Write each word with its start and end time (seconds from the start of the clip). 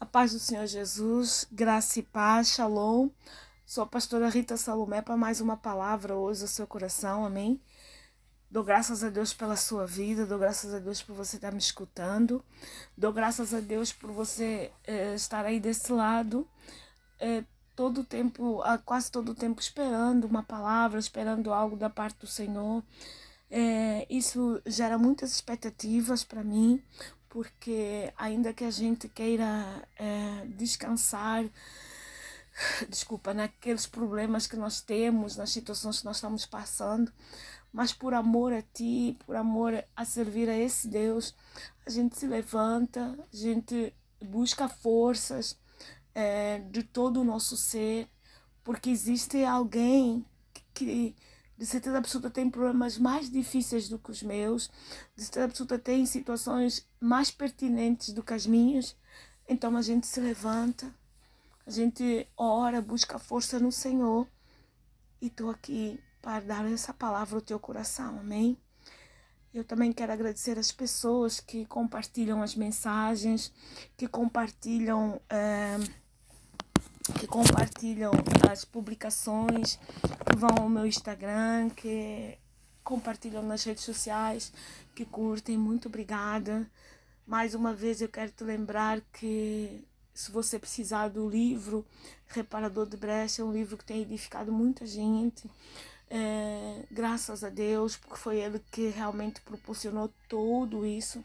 A 0.00 0.06
paz 0.06 0.32
do 0.32 0.38
Senhor 0.38 0.64
Jesus, 0.64 1.44
graça 1.50 1.98
e 1.98 2.04
paz, 2.04 2.50
shalom. 2.50 3.08
Sou 3.66 3.82
a 3.82 3.86
pastora 3.86 4.28
Rita 4.28 4.56
Salomé 4.56 5.02
para 5.02 5.16
mais 5.16 5.40
uma 5.40 5.56
palavra 5.56 6.14
hoje 6.14 6.42
ao 6.42 6.48
seu 6.48 6.68
coração, 6.68 7.24
amém? 7.24 7.60
Dou 8.48 8.62
graças 8.62 9.02
a 9.02 9.10
Deus 9.10 9.34
pela 9.34 9.56
sua 9.56 9.88
vida, 9.88 10.24
dou 10.24 10.38
graças 10.38 10.72
a 10.72 10.78
Deus 10.78 11.02
por 11.02 11.16
você 11.16 11.34
estar 11.34 11.50
me 11.50 11.58
escutando, 11.58 12.44
dou 12.96 13.12
graças 13.12 13.52
a 13.52 13.58
Deus 13.58 13.92
por 13.92 14.12
você 14.12 14.70
eh, 14.86 15.16
estar 15.16 15.44
aí 15.44 15.58
desse 15.58 15.92
lado, 15.92 16.46
eh, 17.18 17.42
todo 17.74 18.04
tempo, 18.04 18.62
quase 18.84 19.10
todo 19.10 19.32
o 19.32 19.34
tempo 19.34 19.60
esperando 19.60 20.26
uma 20.26 20.44
palavra, 20.44 21.00
esperando 21.00 21.52
algo 21.52 21.76
da 21.76 21.90
parte 21.90 22.20
do 22.20 22.26
Senhor. 22.28 22.84
É, 23.50 24.06
isso 24.10 24.60
gera 24.66 24.98
muitas 24.98 25.32
expectativas 25.32 26.22
para 26.22 26.44
mim, 26.44 26.82
porque 27.28 28.12
ainda 28.16 28.52
que 28.52 28.64
a 28.64 28.70
gente 28.70 29.08
queira 29.08 29.86
é, 29.96 30.46
descansar, 30.46 31.44
desculpa, 32.88 33.34
naqueles 33.34 33.86
problemas 33.86 34.46
que 34.46 34.56
nós 34.56 34.80
temos, 34.80 35.36
nas 35.36 35.50
situações 35.50 36.00
que 36.00 36.04
nós 36.04 36.16
estamos 36.16 36.46
passando, 36.46 37.12
mas 37.72 37.92
por 37.92 38.14
amor 38.14 38.52
a 38.52 38.62
ti, 38.62 39.16
por 39.26 39.36
amor 39.36 39.84
a 39.94 40.04
servir 40.04 40.48
a 40.48 40.56
esse 40.56 40.88
Deus, 40.88 41.34
a 41.86 41.90
gente 41.90 42.18
se 42.18 42.26
levanta, 42.26 43.18
a 43.32 43.36
gente 43.36 43.94
busca 44.20 44.68
forças 44.68 45.58
é, 46.14 46.58
de 46.70 46.82
todo 46.82 47.20
o 47.20 47.24
nosso 47.24 47.56
ser, 47.56 48.08
porque 48.64 48.90
existe 48.90 49.44
alguém 49.44 50.24
que 50.74 51.14
de 51.58 51.66
certeza 51.66 51.98
absoluta 51.98 52.30
tem 52.30 52.48
problemas 52.48 52.96
mais 52.96 53.28
difíceis 53.28 53.88
do 53.88 53.98
que 53.98 54.12
os 54.12 54.22
meus, 54.22 54.70
de 55.16 55.24
certeza 55.24 55.46
absoluta 55.46 55.76
tem 55.76 56.06
situações 56.06 56.86
mais 57.00 57.32
pertinentes 57.32 58.12
do 58.12 58.22
que 58.22 58.32
as 58.32 58.46
minhas. 58.46 58.96
Então 59.48 59.76
a 59.76 59.82
gente 59.82 60.06
se 60.06 60.20
levanta, 60.20 60.94
a 61.66 61.70
gente 61.70 62.28
ora, 62.36 62.80
busca 62.80 63.18
força 63.18 63.58
no 63.58 63.72
Senhor. 63.72 64.28
E 65.20 65.26
estou 65.26 65.50
aqui 65.50 66.00
para 66.22 66.40
dar 66.40 66.64
essa 66.70 66.94
palavra 66.94 67.38
ao 67.38 67.42
teu 67.42 67.58
coração, 67.58 68.20
amém? 68.20 68.56
Eu 69.52 69.64
também 69.64 69.92
quero 69.92 70.12
agradecer 70.12 70.56
as 70.58 70.70
pessoas 70.70 71.40
que 71.40 71.66
compartilham 71.66 72.40
as 72.40 72.54
mensagens, 72.54 73.52
que 73.96 74.06
compartilham. 74.06 75.20
Eh, 75.28 75.78
que 77.12 77.26
compartilham 77.26 78.12
as 78.50 78.64
publicações, 78.64 79.78
que 80.26 80.36
vão 80.36 80.50
ao 80.58 80.68
meu 80.68 80.86
Instagram, 80.86 81.70
que 81.70 82.38
compartilham 82.84 83.42
nas 83.42 83.64
redes 83.64 83.84
sociais, 83.84 84.52
que 84.94 85.04
curtem. 85.04 85.56
Muito 85.56 85.88
obrigada. 85.88 86.68
Mais 87.26 87.54
uma 87.54 87.74
vez 87.74 88.00
eu 88.00 88.08
quero 88.08 88.32
te 88.32 88.44
lembrar 88.44 89.00
que 89.12 89.84
se 90.14 90.30
você 90.30 90.58
precisar 90.58 91.08
do 91.08 91.28
livro 91.28 91.84
Reparador 92.26 92.86
de 92.86 92.96
Brecha, 92.96 93.42
é 93.42 93.44
um 93.44 93.52
livro 93.52 93.76
que 93.76 93.84
tem 93.84 94.02
edificado 94.02 94.50
muita 94.50 94.86
gente. 94.86 95.48
É, 96.10 96.84
graças 96.90 97.44
a 97.44 97.50
Deus, 97.50 97.96
porque 97.96 98.16
foi 98.16 98.38
ele 98.38 98.60
que 98.72 98.88
realmente 98.88 99.40
proporcionou 99.42 100.10
tudo 100.28 100.86
isso. 100.86 101.22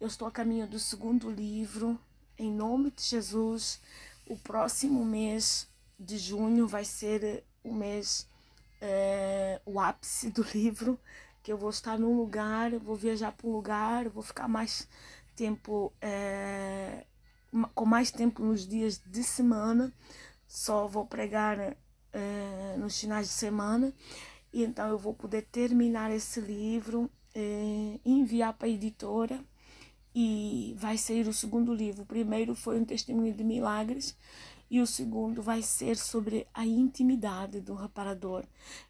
Eu 0.00 0.06
estou 0.06 0.26
a 0.26 0.30
caminho 0.30 0.66
do 0.66 0.78
segundo 0.78 1.30
livro, 1.30 1.98
em 2.38 2.50
nome 2.50 2.90
de 2.90 3.02
Jesus 3.02 3.80
o 4.26 4.36
próximo 4.36 5.04
mês 5.04 5.68
de 5.98 6.18
junho 6.18 6.66
vai 6.66 6.84
ser 6.84 7.44
o 7.62 7.72
mês, 7.72 8.28
é, 8.80 9.60
o 9.64 9.80
ápice 9.80 10.30
do 10.30 10.42
livro, 10.54 10.98
que 11.42 11.52
eu 11.52 11.58
vou 11.58 11.70
estar 11.70 11.98
num 11.98 12.16
lugar, 12.16 12.72
vou 12.78 12.96
viajar 12.96 13.32
para 13.32 13.46
um 13.46 13.52
lugar, 13.52 14.08
vou 14.08 14.22
ficar 14.22 14.48
mais 14.48 14.88
tempo, 15.36 15.92
é, 16.00 17.04
com 17.74 17.84
mais 17.84 18.10
tempo 18.10 18.42
nos 18.42 18.66
dias 18.66 19.00
de 19.04 19.22
semana, 19.22 19.92
só 20.46 20.86
vou 20.86 21.06
pregar 21.06 21.76
é, 22.12 22.76
nos 22.78 22.98
finais 22.98 23.28
de 23.28 23.34
semana, 23.34 23.92
e 24.52 24.62
então 24.62 24.88
eu 24.88 24.98
vou 24.98 25.12
poder 25.12 25.42
terminar 25.42 26.10
esse 26.10 26.40
livro, 26.40 27.10
enviar 28.04 28.52
para 28.54 28.68
a 28.68 28.70
editora 28.70 29.44
e 30.14 30.74
vai 30.78 30.96
sair 30.96 31.26
o 31.26 31.32
segundo 31.32 31.74
livro. 31.74 32.02
O 32.02 32.06
primeiro 32.06 32.54
foi 32.54 32.78
um 32.78 32.84
testemunho 32.84 33.34
de 33.34 33.42
milagres 33.42 34.16
e 34.70 34.80
o 34.80 34.86
segundo 34.86 35.42
vai 35.42 35.62
ser 35.62 35.96
sobre 35.96 36.46
a 36.54 36.64
intimidade 36.64 37.60
do 37.60 37.74
reparador. 37.74 38.44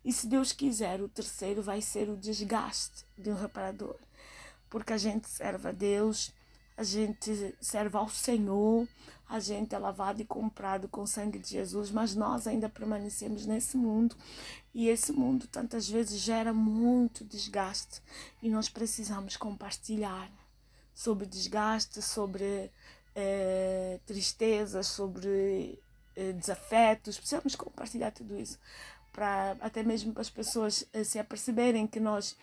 E 0.04 0.12
se 0.12 0.26
Deus 0.26 0.52
quiser, 0.52 1.00
o 1.00 1.08
terceiro 1.08 1.62
vai 1.62 1.80
ser 1.80 2.08
o 2.08 2.16
desgaste 2.16 3.04
de 3.16 3.30
um 3.30 3.34
reparador. 3.34 3.96
Porque 4.68 4.92
a 4.92 4.98
gente 4.98 5.28
serve 5.28 5.68
a 5.68 5.72
Deus, 5.72 6.32
a 6.76 6.82
gente 6.82 7.54
serve 7.60 7.96
ao 7.96 8.08
Senhor, 8.08 8.88
a 9.28 9.40
gente 9.40 9.74
é 9.74 9.78
lavado 9.78 10.20
e 10.20 10.24
comprado 10.24 10.88
com 10.88 11.02
o 11.02 11.06
sangue 11.06 11.38
de 11.38 11.50
Jesus, 11.50 11.90
mas 11.90 12.14
nós 12.14 12.46
ainda 12.46 12.68
permanecemos 12.68 13.46
nesse 13.46 13.76
mundo 13.76 14.16
e 14.74 14.88
esse 14.88 15.12
mundo 15.12 15.46
tantas 15.46 15.88
vezes 15.88 16.20
gera 16.20 16.52
muito 16.52 17.24
desgaste 17.24 18.02
e 18.42 18.50
nós 18.50 18.68
precisamos 18.68 19.36
compartilhar 19.36 20.30
sobre 20.94 21.27
desgaste, 21.27 22.00
sobre 22.00 22.71
eh, 23.15 24.00
tristezas, 24.06 24.87
sobre 24.87 25.78
eh, 26.16 26.32
desafetos. 26.32 27.19
Precisamos 27.19 27.56
compartilhar 27.56 28.10
tudo 28.12 28.38
isso 28.38 28.59
para 29.12 29.56
até 29.60 29.82
mesmo 29.82 30.12
para 30.12 30.22
as 30.22 30.31
pessoas 30.31 30.84
eh, 30.93 31.05
se 31.05 31.19
aperceberem 31.19 31.87
que 31.87 32.00
nós 32.00 32.37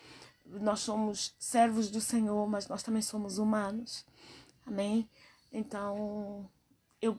nós 0.46 0.82
somos 0.82 1.34
servos 1.40 1.90
do 1.90 2.02
Senhor, 2.02 2.48
mas 2.48 2.68
nós 2.68 2.84
também 2.84 3.02
somos 3.02 3.38
humanos. 3.38 4.06
Amém? 4.66 5.10
Então, 5.52 6.50
eu 7.02 7.18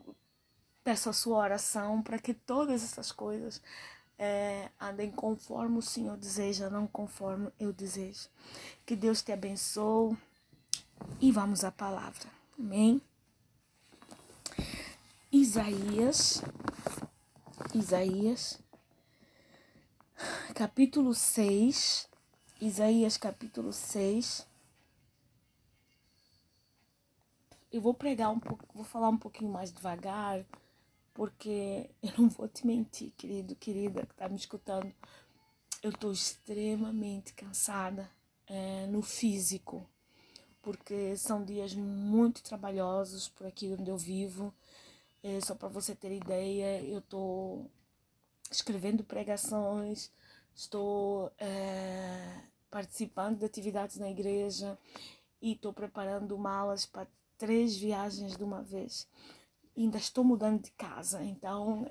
peço 0.85 1.09
a 1.09 1.13
sua 1.13 1.39
oração 1.39 2.03
para 2.03 2.19
que 2.19 2.35
todas 2.35 2.83
essas 2.83 3.11
coisas 3.11 3.63
é, 4.19 4.69
andem 4.81 5.11
conforme 5.11 5.79
o 5.79 5.83
Senhor 5.83 6.17
deseja, 6.17 6.69
não 6.69 6.87
conforme 6.87 7.51
eu 7.59 7.73
desejo. 7.73 8.29
Que 8.85 8.95
Deus 8.95 9.23
te 9.23 9.33
abençoe 9.33 10.17
e 11.21 11.31
vamos 11.31 11.65
à 11.65 11.71
palavra. 11.71 12.29
Amém? 12.59 13.01
Isaías, 15.31 16.43
Isaías, 17.75 18.59
capítulo 20.55 21.15
6, 21.15 22.09
Isaías 22.61 23.17
capítulo 23.17 23.73
6. 23.73 24.47
Eu 27.73 27.81
vou 27.81 27.95
pregar 27.95 28.31
um 28.31 28.39
pouco, 28.39 28.67
vou 28.75 28.85
falar 28.85 29.09
um 29.09 29.17
pouquinho 29.17 29.51
mais 29.51 29.73
devagar, 29.73 30.45
porque 31.15 31.89
eu 32.03 32.13
não 32.19 32.29
vou 32.29 32.47
te 32.47 32.67
mentir, 32.67 33.13
querido, 33.17 33.57
querida, 33.57 34.05
que 34.05 34.15
tá 34.15 34.29
me 34.29 34.37
escutando. 34.37 34.93
Eu 35.83 35.93
tô 35.93 36.13
extremamente 36.13 37.33
cansada 37.33 38.11
é, 38.47 38.87
no 38.87 39.03
físico 39.03 39.89
porque 40.63 41.17
são 41.17 41.45
dias 41.45 41.75
muito 41.75 42.43
trabalhosos 42.43 43.29
por 43.29 43.47
aqui 43.47 43.77
onde 43.79 43.91
eu 43.91 43.99
vivo. 43.99 44.55
É, 45.23 45.41
só 45.41 45.55
para 45.55 45.69
você 45.69 45.95
ter 45.95 46.13
ideia, 46.13 46.83
eu 46.83 47.01
estou 47.01 47.71
escrevendo 48.51 49.05
pregações, 49.05 50.11
estou 50.55 51.33
é, 51.39 52.43
participando 52.71 53.39
de 53.39 53.45
atividades 53.45 53.99
na 53.99 54.11
igreja 54.11 54.79
e 55.41 55.53
estou 55.53 55.73
preparando 55.73 56.39
malas 56.39 56.87
para 56.87 57.07
três 57.39 57.77
viagens 57.77 58.37
de 58.37 58.45
uma 58.45 58.63
vez. 58.63 59.09
ainda 59.77 59.99
estou 59.99 60.25
mudando 60.25 60.63
de 60.63 60.71
casa, 60.73 61.23
então 61.25 61.91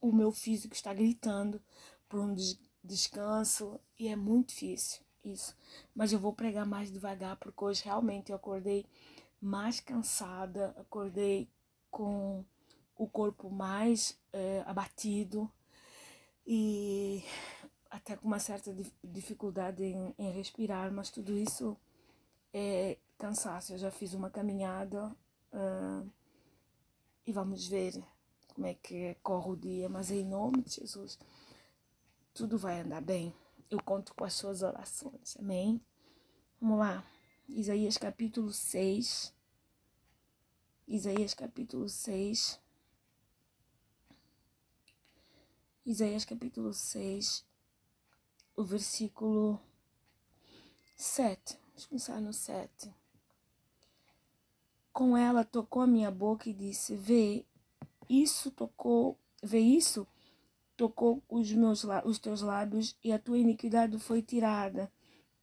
o 0.00 0.12
meu 0.12 0.32
físico 0.32 0.74
está 0.74 0.94
gritando 0.94 1.60
por 2.08 2.20
um 2.20 2.34
descanso 2.82 3.78
e 3.98 4.08
é 4.08 4.16
muito 4.16 4.48
difícil 4.48 5.02
isso. 5.24 5.56
Mas 5.94 6.12
eu 6.12 6.18
vou 6.18 6.32
pregar 6.32 6.66
mais 6.66 6.90
devagar, 6.90 7.36
porque 7.36 7.64
hoje 7.64 7.84
realmente 7.84 8.30
eu 8.30 8.36
acordei 8.36 8.86
mais 9.40 9.80
cansada, 9.80 10.74
acordei 10.78 11.48
com 11.90 12.44
o 12.96 13.06
corpo 13.08 13.50
mais 13.50 14.18
é, 14.32 14.62
abatido 14.66 15.50
e 16.46 17.24
até 17.90 18.16
com 18.16 18.26
uma 18.26 18.38
certa 18.38 18.74
dificuldade 19.04 19.84
em, 19.84 20.14
em, 20.18 20.30
respirar, 20.30 20.92
mas 20.92 21.10
tudo 21.10 21.36
isso 21.36 21.76
é 22.52 22.96
cansaço. 23.18 23.74
Eu 23.74 23.78
já 23.78 23.90
fiz 23.90 24.14
uma 24.14 24.30
caminhada 24.30 25.14
uh, 25.52 26.10
e 27.26 27.32
vamos 27.32 27.66
ver 27.66 28.02
como 28.54 28.66
é 28.66 28.74
que 28.74 29.14
corre 29.22 29.50
o 29.50 29.56
dia, 29.56 29.88
mas 29.88 30.10
em 30.10 30.24
nome 30.24 30.62
de 30.62 30.76
Jesus, 30.76 31.18
tudo 32.32 32.58
vai 32.58 32.80
andar 32.80 33.00
bem. 33.00 33.34
Eu 33.72 33.82
conto 33.82 34.14
com 34.14 34.22
as 34.22 34.34
suas 34.34 34.60
orações. 34.60 35.34
Amém? 35.38 35.80
Vamos 36.60 36.78
lá. 36.78 37.02
Isaías 37.48 37.96
capítulo 37.96 38.52
6. 38.52 39.32
Isaías 40.86 41.32
capítulo 41.32 41.88
6. 41.88 42.60
Isaías 45.86 46.26
capítulo 46.26 46.74
6, 46.74 47.46
o 48.54 48.62
versículo 48.62 49.58
7. 50.94 51.58
Vamos 51.68 51.86
começar 51.86 52.20
no 52.20 52.32
7. 52.34 52.94
com 54.92 55.16
ela 55.16 55.46
tocou 55.46 55.80
a 55.80 55.86
minha 55.86 56.10
boca 56.10 56.50
e 56.50 56.52
disse: 56.52 56.94
Vê, 56.94 57.46
isso 58.06 58.50
tocou, 58.50 59.18
vê 59.42 59.60
isso? 59.60 60.06
Tocou 60.76 61.22
os 61.28 61.52
meus 61.52 61.84
os 62.04 62.18
teus 62.18 62.40
lábios 62.40 62.96
e 63.04 63.12
a 63.12 63.18
tua 63.18 63.38
iniquidade 63.38 63.98
foi 63.98 64.22
tirada 64.22 64.90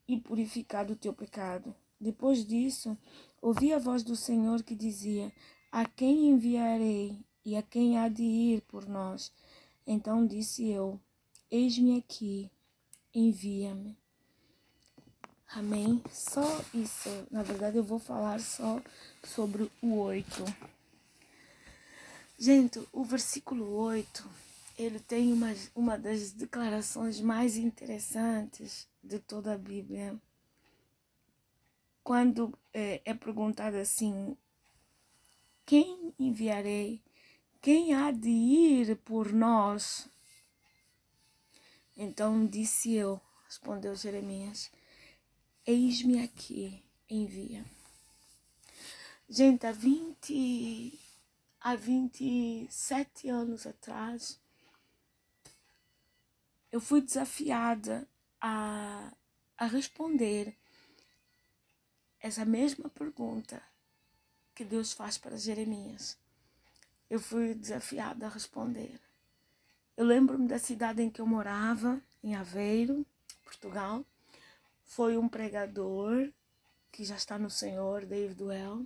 e 0.06 0.18
purificado 0.20 0.92
o 0.92 0.96
teu 0.96 1.12
pecado. 1.12 1.74
Depois 2.00 2.44
disso, 2.44 2.96
ouvi 3.40 3.72
a 3.72 3.78
voz 3.78 4.02
do 4.02 4.16
Senhor 4.16 4.62
que 4.62 4.74
dizia: 4.74 5.32
A 5.70 5.84
quem 5.84 6.28
enviarei 6.28 7.18
e 7.44 7.56
a 7.56 7.62
quem 7.62 7.98
há 7.98 8.08
de 8.08 8.22
ir 8.22 8.62
por 8.62 8.88
nós? 8.88 9.32
Então 9.86 10.26
disse 10.26 10.68
eu: 10.68 11.00
Eis-me 11.50 11.98
aqui, 11.98 12.50
envia-me. 13.14 13.96
Amém? 15.52 16.02
Só 16.12 16.64
isso. 16.72 17.08
Na 17.30 17.42
verdade, 17.42 17.76
eu 17.76 17.82
vou 17.82 17.98
falar 17.98 18.40
só 18.40 18.80
sobre 19.24 19.70
o 19.82 19.96
8. 19.96 20.44
Gente, 22.38 22.80
o 22.92 23.04
versículo 23.04 23.74
8, 23.74 24.28
ele 24.80 24.98
tem 24.98 25.32
uma, 25.32 25.54
uma 25.74 25.98
das 25.98 26.32
declarações 26.32 27.20
mais 27.20 27.56
interessantes 27.56 28.88
de 29.02 29.18
toda 29.18 29.52
a 29.52 29.58
Bíblia. 29.58 30.18
Quando 32.02 32.58
é, 32.72 33.02
é 33.04 33.12
perguntado 33.12 33.76
assim: 33.76 34.36
Quem 35.66 36.14
enviarei? 36.18 37.02
Quem 37.60 37.92
há 37.92 38.10
de 38.10 38.30
ir 38.30 38.96
por 39.04 39.32
nós? 39.32 40.08
Então 41.94 42.46
disse 42.46 42.94
eu, 42.94 43.20
respondeu 43.44 43.94
Jeremias 43.94 44.70
Eis-me 45.66 46.24
aqui, 46.24 46.82
envia. 47.08 47.62
Gente, 49.28 49.66
há 49.66 49.72
20, 49.72 50.98
há 51.60 51.76
27 51.76 53.28
anos 53.28 53.66
atrás, 53.66 54.40
eu 56.70 56.80
fui 56.80 57.00
desafiada 57.00 58.08
a, 58.40 59.12
a 59.56 59.66
responder 59.66 60.56
essa 62.20 62.44
mesma 62.44 62.88
pergunta 62.88 63.62
que 64.54 64.64
Deus 64.64 64.92
faz 64.92 65.16
para 65.16 65.36
Jeremias. 65.36 66.18
Eu 67.08 67.18
fui 67.18 67.54
desafiada 67.54 68.26
a 68.26 68.30
responder. 68.30 69.00
Eu 69.96 70.04
lembro-me 70.04 70.46
da 70.46 70.58
cidade 70.58 71.02
em 71.02 71.10
que 71.10 71.20
eu 71.20 71.26
morava, 71.26 72.00
em 72.22 72.34
Aveiro, 72.34 73.06
Portugal 73.42 74.04
foi 74.90 75.16
um 75.16 75.28
pregador 75.28 76.32
que 76.90 77.04
já 77.04 77.14
está 77.14 77.38
no 77.38 77.48
Senhor, 77.48 78.04
David 78.04 78.42
Well. 78.42 78.84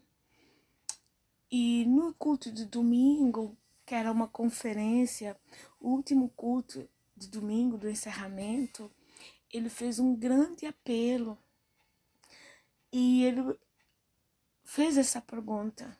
E 1.50 1.86
no 1.86 2.12
culto 2.12 2.52
de 2.52 2.66
domingo, 2.66 3.56
que 3.86 3.94
era 3.94 4.12
uma 4.12 4.28
conferência, 4.28 5.34
o 5.80 5.88
último 5.88 6.28
culto 6.36 6.86
de 7.16 7.28
domingo 7.28 7.76
do 7.78 7.88
encerramento, 7.88 8.90
ele 9.52 9.68
fez 9.68 9.98
um 9.98 10.14
grande 10.14 10.66
apelo. 10.66 11.38
E 12.92 13.24
ele 13.24 13.58
fez 14.64 14.96
essa 14.96 15.20
pergunta: 15.20 15.96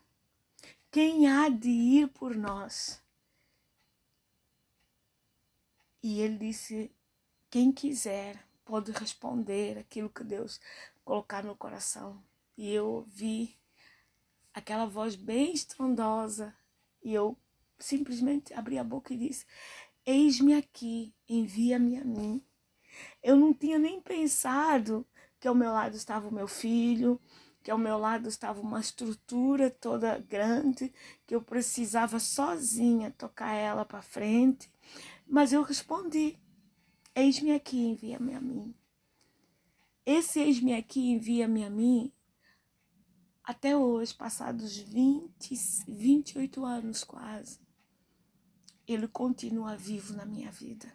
Quem 0.91 1.29
há 1.29 1.49
de 1.49 1.71
ir 1.71 2.09
por 2.09 2.35
nós? 2.35 3.03
E 6.03 6.21
ele 6.21 6.39
disse: 6.39 6.91
Quem 7.51 7.73
quiser 7.73 8.47
pode 8.65 8.93
responder 8.93 9.79
aquilo 9.79 10.09
que 10.09 10.25
Deus 10.25 10.61
colocar 11.05 11.45
no 11.45 11.55
coração. 11.55 12.23
E 12.57 12.71
eu 12.73 12.87
ouvi 12.87 13.59
aquela 14.53 14.87
voz 14.87 15.17
bem 15.17 15.53
estrondosa 15.53 16.55
e 17.03 17.13
eu 17.13 17.37
simplesmente 17.79 18.55
abri 18.55 18.79
a 18.79 18.85
boca 18.85 19.13
e 19.13 19.19
disse: 19.19 19.47
Eis-me 20.07 20.55
aqui, 20.55 21.15
envia-me 21.29 21.99
a 21.99 22.05
mim. 22.05 22.43
Eu 23.23 23.37
não 23.37 23.55
tinha 23.55 23.79
nem 23.79 24.01
pensado 24.01 25.07
que 25.41 25.49
ao 25.49 25.55
meu 25.55 25.73
lado 25.73 25.97
estava 25.97 26.29
o 26.29 26.35
meu 26.35 26.47
filho, 26.47 27.21
que 27.63 27.71
ao 27.71 27.79
meu 27.79 27.97
lado 27.99 28.29
estava 28.29 28.61
uma 28.61 28.81
estrutura 28.81 29.71
toda 29.71 30.19
grande, 30.19 30.93
que 31.27 31.35
eu 31.35 31.43
precisava 31.43 32.21
sozinha 32.21 33.11
tocar 33.11 33.55
ela 33.55 33.85
para 33.85 34.03
frente. 34.03 34.71
Mas 35.27 35.53
eu 35.53 35.63
respondi: 35.63 36.39
Eis-me 37.15 37.53
aqui, 37.53 37.79
envia-me 37.79 38.35
a 38.35 38.41
mim. 38.41 38.75
Esse 40.05 40.41
eis-me 40.41 40.75
aqui, 40.75 41.13
envia-me 41.13 41.65
a 41.65 41.71
mim, 41.71 42.13
até 43.43 43.77
hoje, 43.77 44.15
passados 44.15 44.77
20, 44.77 45.55
28 45.87 46.65
anos 46.65 47.05
quase, 47.05 47.61
ele 48.87 49.09
continua 49.09 49.77
vivo 49.77 50.15
na 50.15 50.25
minha 50.25 50.51
vida. 50.51 50.93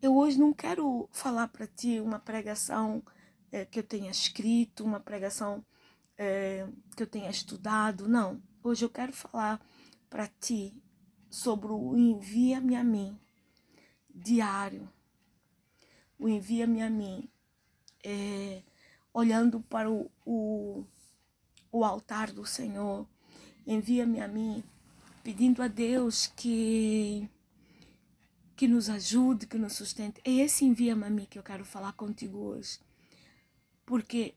Eu 0.00 0.16
hoje 0.16 0.38
não 0.38 0.52
quero 0.52 1.08
falar 1.12 1.48
para 1.48 1.66
ti 1.66 2.00
uma 2.00 2.18
pregação 2.18 3.02
é, 3.50 3.64
que 3.64 3.78
eu 3.78 3.82
tenha 3.82 4.10
escrito, 4.10 4.84
uma 4.84 5.00
pregação 5.00 5.64
é, 6.16 6.68
que 6.96 7.02
eu 7.02 7.06
tenha 7.06 7.30
estudado, 7.30 8.08
não. 8.08 8.42
Hoje 8.62 8.84
eu 8.84 8.90
quero 8.90 9.12
falar 9.12 9.60
para 10.08 10.28
ti 10.28 10.80
sobre 11.30 11.72
o 11.72 11.96
envia-me 11.96 12.76
a 12.76 12.84
mim 12.84 13.18
diário. 14.16 14.88
O 16.18 16.28
envia-me 16.28 16.82
a 16.82 16.88
mim, 16.88 17.28
é, 18.02 18.62
olhando 19.12 19.60
para 19.60 19.90
o, 19.90 20.10
o, 20.24 20.86
o 21.70 21.84
altar 21.84 22.32
do 22.32 22.46
Senhor. 22.46 23.06
Envia-me 23.66 24.20
a 24.20 24.28
mim, 24.28 24.64
pedindo 25.26 25.60
a 25.60 25.66
Deus 25.66 26.28
que 26.28 27.28
que 28.54 28.68
nos 28.68 28.88
ajude, 28.88 29.48
que 29.48 29.58
nos 29.58 29.72
sustente. 29.72 30.20
É 30.24 30.30
esse 30.30 30.64
envia-me 30.64 31.04
a 31.04 31.10
mim 31.10 31.26
que 31.28 31.36
eu 31.36 31.42
quero 31.42 31.64
falar 31.64 31.94
contigo 31.94 32.38
hoje. 32.38 32.78
Porque 33.84 34.36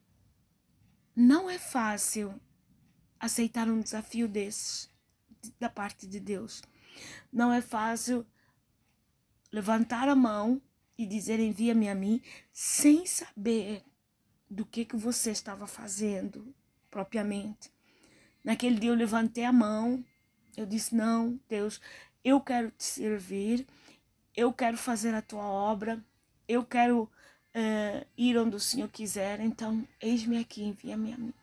não 1.16 1.48
é 1.48 1.60
fácil 1.60 2.42
aceitar 3.20 3.70
um 3.70 3.82
desafio 3.82 4.28
desses 4.28 4.90
da 5.60 5.70
parte 5.70 6.08
de 6.08 6.20
Deus. 6.20 6.64
Não 7.32 7.54
é 7.54 7.62
fácil 7.62 8.26
levantar 9.52 10.10
a 10.10 10.16
mão 10.16 10.60
e 10.98 11.06
dizer 11.06 11.40
envia-me 11.40 11.88
a 11.88 11.94
mim, 11.94 12.20
sem 12.52 13.06
saber 13.06 13.84
do 14.50 14.66
que 14.66 14.86
que 14.86 14.98
você 14.98 15.30
estava 15.30 15.68
fazendo 15.68 16.52
propriamente. 16.90 17.72
Naquele 18.44 18.80
dia 18.80 18.90
eu 18.90 18.96
levantei 18.96 19.44
a 19.46 19.54
mão, 19.54 20.04
eu 20.60 20.66
disse 20.66 20.94
não, 20.94 21.40
Deus, 21.48 21.80
eu 22.24 22.42
quero 22.42 22.70
te 22.72 22.84
servir, 22.84 23.66
eu 24.36 24.52
quero 24.52 24.78
fazer 24.78 25.14
a 25.14 25.22
tua 25.22 25.44
obra, 25.44 26.04
eu 26.48 26.66
quero 26.66 27.04
uh, 27.04 28.06
ir 28.18 28.38
onde 28.38 28.58
o 28.58 28.60
Senhor 28.60 28.90
quiser, 28.90 29.40
então 29.40 29.88
eis-me 30.02 30.38
aqui, 30.38 30.64
envia-me 30.64 31.14
a 31.14 31.18
mim. 31.18 31.34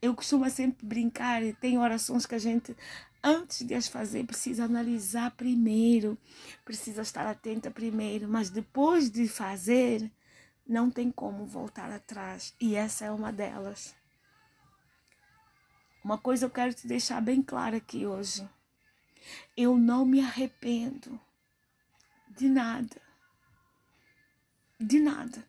Eu 0.00 0.14
costumo 0.14 0.48
sempre 0.50 0.86
brincar, 0.86 1.42
e 1.42 1.54
tem 1.54 1.78
orações 1.78 2.26
que 2.26 2.34
a 2.34 2.38
gente 2.38 2.76
antes 3.22 3.66
de 3.66 3.74
as 3.74 3.88
fazer, 3.88 4.24
precisa 4.24 4.64
analisar 4.64 5.30
primeiro, 5.32 6.16
precisa 6.64 7.02
estar 7.02 7.26
atenta 7.26 7.70
primeiro, 7.70 8.28
mas 8.28 8.50
depois 8.50 9.10
de 9.10 9.26
fazer, 9.26 10.10
não 10.66 10.90
tem 10.90 11.10
como 11.10 11.46
voltar 11.46 11.90
atrás. 11.90 12.54
E 12.60 12.76
essa 12.76 13.06
é 13.06 13.10
uma 13.10 13.32
delas. 13.32 13.97
Uma 16.08 16.16
coisa 16.16 16.46
eu 16.46 16.50
quero 16.50 16.72
te 16.72 16.86
deixar 16.86 17.20
bem 17.20 17.42
clara 17.42 17.76
aqui 17.76 18.06
hoje. 18.06 18.48
Eu 19.54 19.76
não 19.76 20.06
me 20.06 20.22
arrependo 20.22 21.20
de 22.30 22.48
nada. 22.48 22.96
De 24.80 24.98
nada. 24.98 25.46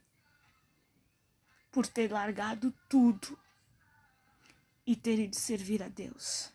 Por 1.72 1.88
ter 1.88 2.12
largado 2.12 2.74
tudo 2.90 3.40
e 4.86 4.98
ter 4.98 5.18
ido 5.18 5.38
servir 5.38 5.82
a 5.82 5.88
Deus. 5.88 6.52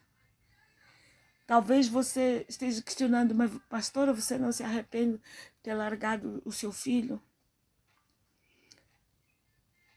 Talvez 1.47 1.89
você 1.89 2.45
esteja 2.47 2.83
questionando, 2.83 3.35
mas 3.35 3.51
pastora, 3.71 4.13
você 4.13 4.37
não 4.37 4.53
se 4.53 4.63
arrepende 4.63 5.17
de 5.17 5.23
ter 5.63 5.73
largado 5.73 6.43
o 6.45 6.53
seu 6.53 6.73
filho? 6.73 7.23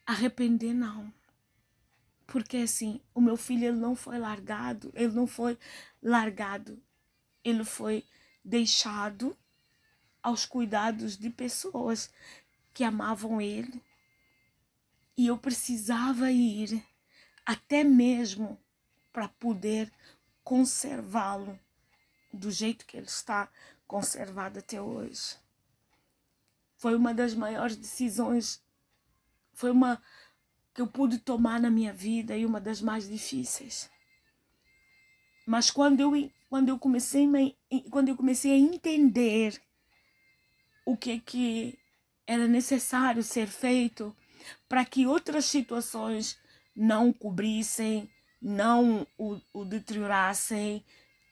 Arrepender 0.05 0.73
não. 0.73 1.13
Porque 2.27 2.57
assim, 2.57 3.01
o 3.15 3.22
meu 3.22 3.38
filho 3.38 3.65
ele 3.65 3.77
não 3.77 3.96
foi 3.96 4.19
largado, 4.19 4.91
ele 4.93 5.13
não 5.13 5.25
foi 5.25 5.57
largado, 6.03 6.79
ele 7.41 7.63
foi 7.63 8.05
deixado 8.43 9.36
aos 10.22 10.46
cuidados 10.46 11.17
de 11.17 11.29
pessoas 11.29 12.12
que 12.74 12.84
amavam 12.84 13.39
ele. 13.39 13.81
E 15.15 15.27
eu 15.27 15.38
precisava 15.38 16.29
ir 16.29 16.86
até 17.46 17.84
mesmo 17.84 18.60
para 19.13 19.29
poder 19.29 19.91
conservá-lo 20.43 21.57
do 22.31 22.51
jeito 22.51 22.86
que 22.86 22.98
ele 22.98 23.07
está 23.07 23.50
conservado 23.88 24.60
até 24.60 24.81
hoje. 24.81 25.38
Foi 26.77 26.93
uma 26.93 27.13
das 27.13 27.34
maiores 27.34 27.77
decisões, 27.77 28.62
foi 29.53 29.72
uma 29.72 30.01
que 30.77 30.81
eu 30.84 30.86
pude 30.86 31.17
tomar 31.17 31.60
na 31.60 31.72
minha 31.72 31.91
vida 31.91 32.38
e 32.38 32.46
uma 32.46 32.62
das 32.62 32.79
mais 32.84 33.10
difíceis. 33.10 33.89
Mas 35.43 35.72
quando 35.72 36.01
eu, 36.01 36.31
quando 36.48 36.69
eu, 36.69 36.77
comecei, 36.77 37.27
quando 37.89 38.10
eu 38.10 38.15
comecei 38.15 38.53
a 38.53 38.57
entender 38.57 39.60
o 40.86 40.96
que, 40.96 41.19
que 41.19 41.79
era 42.27 42.48
necessário 42.48 43.24
ser 43.24 43.48
feito 43.48 44.15
para 44.69 44.86
que 44.86 45.07
outras 45.07 45.46
situações 45.46 46.38
não 46.75 47.12
cobrissem, 47.12 48.07
não 48.39 49.07
o, 49.17 49.41
o 49.51 49.65
deteriorassem 49.65 50.86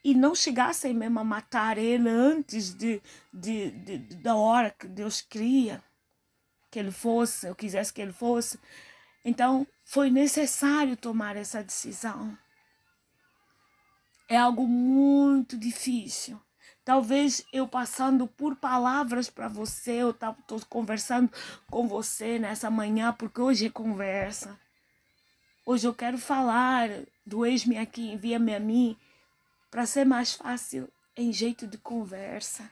e 0.04 0.16
não 0.16 0.34
chegassem 0.34 0.92
mesmo 0.92 1.20
a 1.20 1.24
matar 1.24 1.78
ele 1.78 2.10
antes 2.10 2.74
de, 2.74 3.00
de, 3.32 3.70
de, 3.70 3.98
da 4.16 4.36
hora 4.36 4.72
que 4.72 4.88
Deus 4.88 5.22
cria 5.22 5.84
que 6.72 6.80
ele 6.80 6.92
fosse, 6.92 7.46
eu 7.46 7.54
quisesse 7.54 7.94
que 7.94 8.02
ele 8.02 8.12
fosse. 8.12 8.60
Então, 9.25 9.65
foi 9.84 10.12
necessário 10.12 10.96
tomar 10.96 11.36
essa 11.36 11.63
decisão. 11.63 12.38
É 14.29 14.38
algo 14.38 14.67
muito 14.67 15.58
difícil. 15.58 16.39
Talvez 16.84 17.44
eu 17.51 17.67
passando 17.67 18.27
por 18.27 18.55
palavras 18.55 19.27
para 19.27 19.48
você, 19.48 19.94
eu 20.03 20.12
estou 20.12 20.62
conversando 20.70 21.32
com 21.72 21.88
você 21.88 22.38
nessa 22.38 22.70
manhã, 22.70 23.12
porque 23.12 23.41
hoje 23.41 23.65
é 23.65 23.70
conversa. 23.72 24.60
Hoje 25.65 25.88
eu 25.88 25.96
quero 25.96 26.20
falar 26.20 26.88
do 27.25 27.44
ex-me 27.44 27.79
aqui, 27.79 28.12
envia-me 28.12 28.53
a 28.53 28.60
mim, 28.60 28.96
para 29.72 29.88
ser 29.88 30.05
mais 30.05 30.36
fácil 30.36 30.88
em 31.17 31.34
jeito 31.34 31.65
de 31.65 31.79
conversa. 31.79 32.72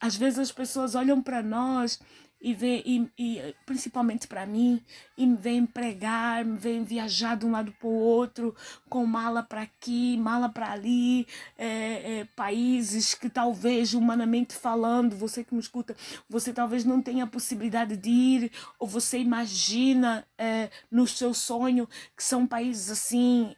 Às 0.00 0.14
vezes 0.14 0.38
as 0.38 0.52
pessoas 0.52 0.94
olham 0.94 1.20
para 1.20 1.42
nós 1.42 2.00
e, 2.44 2.52
vê, 2.52 2.82
e, 2.84 3.10
e 3.18 3.54
principalmente 3.64 4.28
para 4.28 4.44
mim, 4.44 4.84
e 5.16 5.26
vem 5.34 5.64
pregar, 5.64 6.44
vem 6.44 6.84
viajar 6.84 7.38
de 7.38 7.46
um 7.46 7.52
lado 7.52 7.72
para 7.72 7.88
o 7.88 7.90
outro, 7.90 8.54
com 8.86 9.06
mala 9.06 9.42
para 9.42 9.62
aqui, 9.62 10.18
mala 10.18 10.50
para 10.50 10.70
ali, 10.70 11.26
é, 11.56 12.20
é, 12.20 12.24
países 12.36 13.14
que 13.14 13.30
talvez, 13.30 13.94
humanamente 13.94 14.54
falando, 14.54 15.16
você 15.16 15.42
que 15.42 15.54
me 15.54 15.60
escuta, 15.60 15.96
você 16.28 16.52
talvez 16.52 16.84
não 16.84 17.00
tenha 17.00 17.24
a 17.24 17.26
possibilidade 17.26 17.96
de 17.96 18.10
ir, 18.10 18.52
ou 18.78 18.86
você 18.86 19.18
imagina 19.18 20.22
é, 20.36 20.68
no 20.90 21.06
seu 21.06 21.32
sonho 21.32 21.88
que 22.14 22.22
são 22.22 22.46
países 22.46 22.90
assim, 22.90 23.56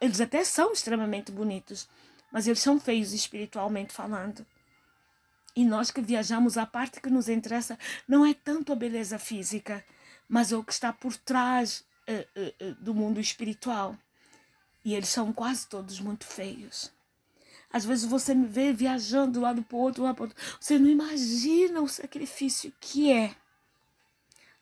eles 0.00 0.20
até 0.20 0.44
são 0.44 0.72
extremamente 0.72 1.32
bonitos, 1.32 1.88
mas 2.30 2.46
eles 2.46 2.60
são 2.60 2.78
feios 2.78 3.12
espiritualmente 3.12 3.92
falando. 3.92 4.46
E 5.56 5.64
nós 5.64 5.90
que 5.90 6.00
viajamos, 6.00 6.58
a 6.58 6.66
parte 6.66 7.00
que 7.00 7.08
nos 7.08 7.28
interessa 7.28 7.78
não 8.08 8.26
é 8.26 8.34
tanto 8.34 8.72
a 8.72 8.76
beleza 8.76 9.18
física, 9.18 9.84
mas 10.28 10.52
o 10.52 10.64
que 10.64 10.72
está 10.72 10.92
por 10.92 11.16
trás 11.16 11.84
uh, 12.08 12.70
uh, 12.70 12.74
do 12.76 12.94
mundo 12.94 13.20
espiritual. 13.20 13.96
E 14.84 14.94
eles 14.94 15.08
são 15.08 15.32
quase 15.32 15.66
todos 15.68 16.00
muito 16.00 16.26
feios. 16.26 16.92
Às 17.72 17.84
vezes 17.84 18.04
você 18.04 18.34
me 18.34 18.46
vê 18.46 18.72
viajando 18.72 19.38
um 19.38 19.42
lado 19.42 19.62
para 19.62 19.76
outro, 19.76 20.02
lado 20.02 20.14
para 20.14 20.24
outro. 20.26 20.38
Você 20.60 20.78
não 20.78 20.88
imagina 20.88 21.80
o 21.80 21.88
sacrifício 21.88 22.72
que 22.80 23.12
é 23.12 23.34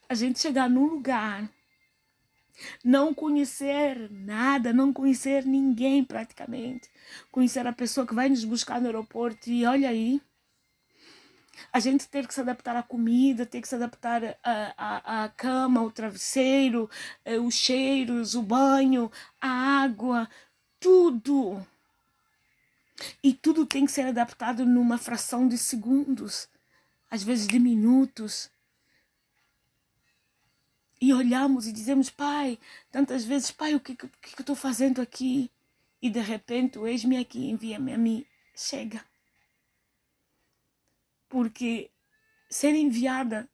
a 0.09 0.15
gente 0.15 0.41
chegar 0.41 0.69
num 0.69 0.87
lugar, 0.87 1.49
não 2.85 3.15
conhecer 3.15 4.11
nada, 4.11 4.73
não 4.73 4.93
conhecer 4.93 5.45
ninguém 5.45 6.05
praticamente, 6.05 6.89
conhecer 7.31 7.67
a 7.67 7.73
pessoa 7.73 8.07
que 8.07 8.15
vai 8.15 8.29
nos 8.29 8.45
buscar 8.45 8.81
no 8.81 8.87
aeroporto 8.87 9.51
e 9.51 9.65
olha 9.65 9.89
aí, 9.89 10.21
a 11.73 11.81
gente 11.81 12.09
ter 12.09 12.27
que 12.27 12.35
se 12.35 12.41
adaptar 12.41 12.77
à 12.77 12.83
comida, 12.83 13.47
ter 13.47 13.61
que 13.61 13.69
se 13.69 13.75
adaptar 13.75 14.39
à, 14.43 15.31
cama, 15.37 15.81
ao 15.81 15.91
travesseiro, 15.91 16.89
eh, 17.25 17.39
os 17.39 17.55
cheiros, 17.55 18.35
o 18.35 18.43
banho, 18.43 19.11
a 19.41 19.49
água, 19.83 20.29
tudo. 20.81 21.65
E 23.23 23.33
tudo 23.35 23.67
tem 23.67 23.85
que 23.87 23.93
ser 23.93 24.07
adaptado 24.07 24.65
numa 24.65 24.99
fração 24.99 25.49
de 25.49 25.59
segundos, 25.59 26.49
às 27.11 27.23
vezes 27.23 27.49
de 27.49 27.59
minutos. 27.59 28.51
E 31.01 31.13
olhamos 31.13 31.67
e 31.67 31.73
dizemos, 31.73 32.11
pai, 32.11 32.59
tantas 32.91 33.25
vezes, 33.25 33.51
pai, 33.51 33.75
o 33.75 33.81
que, 33.81 33.97
que, 33.97 34.07
que 34.07 34.39
eu 34.39 34.43
estou 34.43 34.57
fazendo 34.57 35.01
aqui? 35.01 35.51
E 36.01 36.09
de 36.11 36.21
repente, 36.21 36.79
eis-me 36.79 37.17
aqui, 37.19 37.51
envia-me 37.51 37.93
a 37.93 37.99
mim. 37.99 38.25
Chega 38.55 39.12
porque 41.33 41.91
ser 42.51 42.75
enviada 42.75 43.49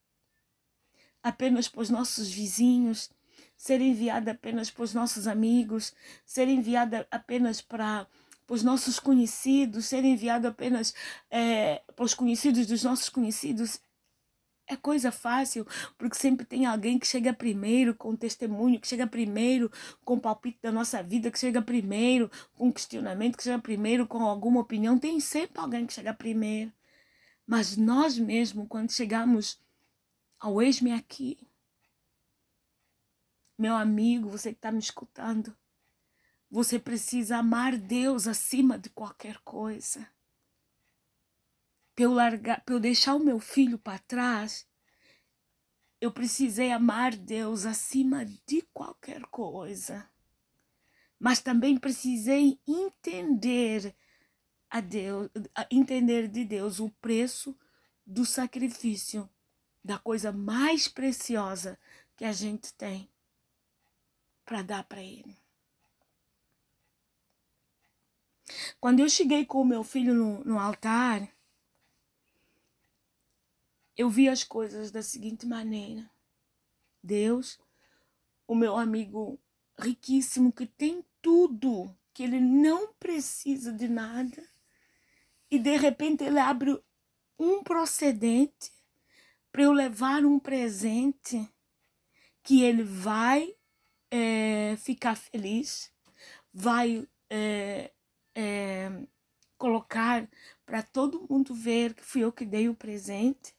apenas 1.22 1.68
para 1.68 1.80
os 1.80 1.88
nossos 1.88 2.28
vizinhos, 2.28 3.08
ser 3.56 3.80
enviada 3.80 4.32
apenas 4.32 4.68
para 4.68 4.82
os 4.82 4.92
nossos 4.92 5.28
amigos, 5.28 5.94
ser 6.26 6.48
enviada 6.48 7.06
apenas 7.08 7.60
para, 7.60 8.08
os 8.48 8.64
nossos 8.64 8.98
conhecidos, 8.98 9.86
ser 9.86 10.04
enviada 10.04 10.48
apenas 10.48 10.92
é, 11.30 11.80
para 11.94 12.04
os 12.04 12.14
conhecidos 12.14 12.66
dos 12.66 12.82
nossos 12.82 13.08
conhecidos, 13.08 13.80
é 14.66 14.74
coisa 14.74 15.12
fácil, 15.12 15.64
porque 15.96 16.18
sempre 16.18 16.44
tem 16.44 16.66
alguém 16.66 16.98
que 16.98 17.06
chega 17.06 17.32
primeiro 17.32 17.94
com 17.94 18.16
testemunho, 18.16 18.80
que 18.80 18.88
chega 18.88 19.06
primeiro 19.06 19.70
com 20.04 20.14
o 20.14 20.20
palpite 20.20 20.58
da 20.60 20.72
nossa 20.72 21.00
vida, 21.00 21.30
que 21.30 21.38
chega 21.38 21.62
primeiro 21.62 22.28
com 22.56 22.72
questionamento, 22.72 23.36
que 23.36 23.44
chega 23.44 23.60
primeiro 23.60 24.04
com 24.04 24.24
alguma 24.24 24.60
opinião. 24.60 24.98
Tem 24.98 25.20
sempre 25.20 25.60
alguém 25.60 25.86
que 25.86 25.92
chega 25.92 26.12
primeiro. 26.12 26.72
Mas 27.48 27.78
nós 27.78 28.18
mesmos, 28.18 28.66
quando 28.68 28.92
chegamos 28.92 29.58
ao 30.38 30.60
eis-me 30.60 30.92
aqui, 30.92 31.38
meu 33.56 33.74
amigo, 33.74 34.28
você 34.28 34.50
que 34.50 34.58
está 34.58 34.70
me 34.70 34.80
escutando, 34.80 35.56
você 36.50 36.78
precisa 36.78 37.38
amar 37.38 37.78
Deus 37.78 38.26
acima 38.26 38.78
de 38.78 38.90
qualquer 38.90 39.38
coisa. 39.38 40.06
Para 41.94 42.04
eu, 42.04 42.12
largar, 42.12 42.60
para 42.60 42.74
eu 42.74 42.78
deixar 42.80 43.14
o 43.14 43.24
meu 43.24 43.40
filho 43.40 43.78
para 43.78 43.98
trás, 43.98 44.68
eu 46.02 46.12
precisei 46.12 46.70
amar 46.70 47.16
Deus 47.16 47.64
acima 47.64 48.26
de 48.26 48.60
qualquer 48.74 49.22
coisa. 49.22 50.06
Mas 51.18 51.40
também 51.40 51.78
precisei 51.78 52.60
entender 52.68 53.96
a 54.70 54.80
Deus, 54.80 55.30
a 55.54 55.66
entender 55.70 56.28
de 56.28 56.44
Deus 56.44 56.78
o 56.80 56.90
preço 57.00 57.56
do 58.06 58.24
sacrifício, 58.24 59.28
da 59.82 59.98
coisa 59.98 60.32
mais 60.32 60.88
preciosa 60.88 61.78
que 62.16 62.24
a 62.24 62.32
gente 62.32 62.72
tem 62.74 63.08
para 64.44 64.62
dar 64.62 64.84
para 64.84 65.02
Ele. 65.02 65.36
Quando 68.80 69.00
eu 69.00 69.08
cheguei 69.08 69.44
com 69.44 69.60
o 69.60 69.64
meu 69.64 69.84
filho 69.84 70.14
no, 70.14 70.44
no 70.44 70.58
altar, 70.58 71.28
eu 73.96 74.08
vi 74.08 74.28
as 74.28 74.44
coisas 74.44 74.90
da 74.90 75.02
seguinte 75.02 75.44
maneira: 75.46 76.08
Deus, 77.02 77.58
o 78.46 78.54
meu 78.54 78.76
amigo 78.76 79.38
riquíssimo 79.78 80.52
que 80.52 80.66
tem 80.66 81.04
tudo, 81.20 81.94
que 82.14 82.22
ele 82.22 82.40
não 82.40 82.92
precisa 82.94 83.72
de 83.72 83.88
nada, 83.88 84.42
e 85.50 85.58
de 85.58 85.76
repente 85.76 86.24
ele 86.24 86.38
abre 86.38 86.78
um 87.38 87.62
procedente 87.62 88.72
para 89.50 89.62
eu 89.62 89.72
levar 89.72 90.24
um 90.24 90.38
presente 90.38 91.48
que 92.42 92.62
ele 92.62 92.82
vai 92.82 93.54
é, 94.10 94.76
ficar 94.76 95.16
feliz, 95.16 95.92
vai 96.52 97.06
é, 97.30 97.92
é, 98.34 99.06
colocar 99.56 100.28
para 100.64 100.82
todo 100.82 101.26
mundo 101.28 101.54
ver 101.54 101.94
que 101.94 102.04
fui 102.04 102.22
eu 102.22 102.32
que 102.32 102.44
dei 102.44 102.68
o 102.68 102.74
presente 102.74 103.54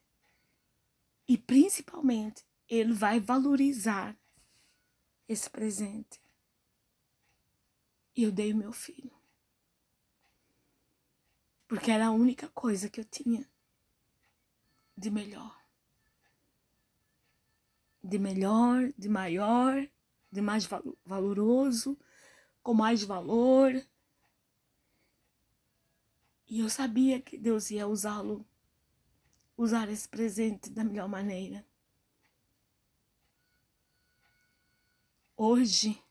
e 1.28 1.38
principalmente 1.38 2.46
ele 2.68 2.94
vai 2.94 3.20
valorizar 3.20 4.18
esse 5.28 5.50
presente. 5.50 6.22
E 8.16 8.24
eu 8.24 8.32
dei 8.32 8.54
o 8.54 8.58
meu 8.58 8.74
filho 8.74 9.19
porque 11.70 11.92
era 11.92 12.08
a 12.08 12.12
única 12.12 12.48
coisa 12.48 12.90
que 12.90 13.00
eu 13.00 13.06
tinha 13.06 13.48
de 14.98 15.12
melhor. 15.12 15.56
De 18.04 18.18
melhor, 18.18 18.92
de 18.98 19.08
maior, 19.08 19.88
de 20.32 20.42
mais 20.42 20.68
valoroso, 21.06 21.96
com 22.64 22.74
mais 22.74 23.04
valor. 23.04 23.72
E 26.48 26.60
eu 26.60 26.72
sabia 26.72 27.22
que 27.22 27.38
Deus 27.38 27.70
ia 27.70 27.88
usá-lo, 27.88 28.44
usar 29.56 29.90
esse 29.90 30.10
presente 30.10 30.72
da 30.72 30.84
melhor 30.84 31.08
maneira. 31.08 31.64
Hoje, 35.38 36.04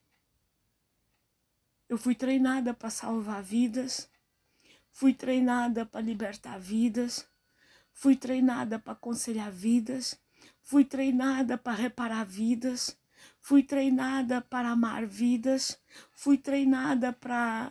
eu 1.88 1.98
fui 1.98 2.14
treinada 2.14 2.72
para 2.72 2.90
salvar 2.90 3.42
vidas 3.42 4.08
Fui 4.98 5.14
treinada 5.14 5.86
para 5.86 6.00
libertar 6.00 6.58
vidas. 6.58 7.24
Fui 7.92 8.16
treinada 8.16 8.80
para 8.80 8.94
aconselhar 8.94 9.48
vidas. 9.48 10.20
Fui 10.60 10.84
treinada 10.84 11.56
para 11.56 11.76
reparar 11.76 12.26
vidas. 12.26 12.98
Fui 13.40 13.62
treinada 13.62 14.40
para 14.40 14.70
amar 14.70 15.06
vidas. 15.06 15.80
Fui 16.10 16.36
treinada 16.36 17.12
para 17.12 17.70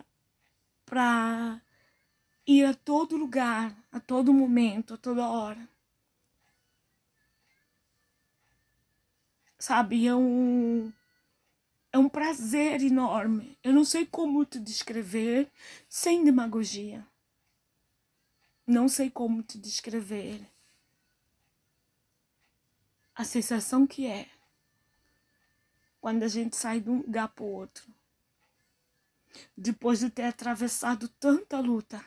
para 0.85 1.61
ir 2.45 2.63
a 2.63 2.73
todo 2.73 3.17
lugar, 3.17 3.75
a 3.91 3.99
todo 3.99 4.33
momento, 4.33 4.93
a 4.93 4.97
toda 4.97 5.27
hora. 5.27 5.67
Sabe, 9.59 10.07
é 10.07 10.15
um 10.15 10.93
é 11.91 11.97
um 11.97 12.07
prazer 12.07 12.81
enorme. 12.81 13.57
Eu 13.61 13.73
não 13.73 13.83
sei 13.83 14.05
como 14.05 14.45
te 14.45 14.61
descrever 14.61 15.51
sem 15.89 16.23
demagogia. 16.23 17.05
Não 18.67 18.89
sei 18.89 19.09
como 19.09 19.41
te 19.41 19.57
descrever 19.57 20.45
a 23.15 23.23
sensação 23.23 23.87
que 23.87 24.05
é 24.05 24.29
quando 26.01 26.23
a 26.23 26.27
gente 26.27 26.57
sai 26.57 26.81
de 26.81 26.89
um 26.89 26.97
lugar 26.97 27.29
para 27.29 27.45
o 27.45 27.47
outro. 27.47 27.87
Depois 29.55 29.99
de 29.99 30.09
ter 30.09 30.23
atravessado 30.23 31.07
tanta 31.07 31.61
luta, 31.61 32.03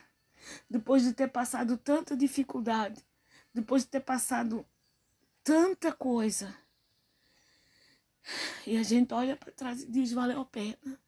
depois 0.69 1.01
de 1.01 1.13
ter 1.13 1.29
passado 1.29 1.77
tanta 1.79 2.15
dificuldade, 2.15 3.03
depois 3.51 3.83
de 3.83 3.89
ter 3.89 4.01
passado 4.01 4.63
tanta 5.43 5.91
coisa. 5.91 6.55
E 8.67 8.77
a 8.77 8.83
gente 8.83 9.11
olha 9.15 9.35
para 9.35 9.51
trás 9.51 9.81
e 9.81 9.87
diz: 9.87 10.11
valeu 10.11 10.41
a 10.41 10.45
pena. 10.45 10.99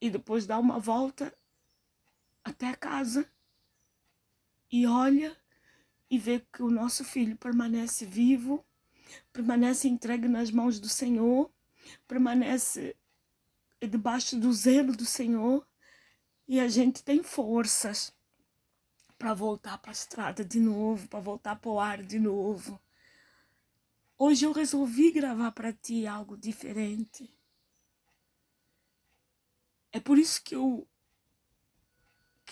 E 0.00 0.08
depois 0.08 0.46
dá 0.46 0.58
uma 0.58 0.78
volta 0.78 1.32
até 2.44 2.74
casa 2.74 3.30
e 4.70 4.86
olha 4.86 5.36
e 6.10 6.18
vê 6.18 6.40
que 6.40 6.62
o 6.62 6.70
nosso 6.70 7.04
filho 7.04 7.36
permanece 7.36 8.04
vivo, 8.04 8.64
permanece 9.32 9.88
entregue 9.88 10.28
nas 10.28 10.50
mãos 10.50 10.78
do 10.78 10.88
Senhor, 10.88 11.50
permanece 12.06 12.96
debaixo 13.80 14.38
do 14.38 14.52
zelo 14.52 14.96
do 14.96 15.04
Senhor 15.04 15.66
e 16.46 16.60
a 16.60 16.68
gente 16.68 17.02
tem 17.02 17.22
forças 17.22 18.14
para 19.18 19.34
voltar 19.34 19.78
para 19.78 19.90
a 19.90 19.92
estrada 19.92 20.44
de 20.44 20.58
novo, 20.58 21.08
para 21.08 21.20
voltar 21.20 21.56
para 21.56 21.70
o 21.70 21.80
ar 21.80 22.02
de 22.02 22.18
novo. 22.18 22.80
Hoje 24.18 24.44
eu 24.44 24.52
resolvi 24.52 25.10
gravar 25.10 25.52
para 25.52 25.72
ti 25.72 26.06
algo 26.06 26.36
diferente. 26.36 27.32
É 29.92 30.00
por 30.00 30.18
isso 30.18 30.42
que 30.42 30.54
eu 30.54 30.88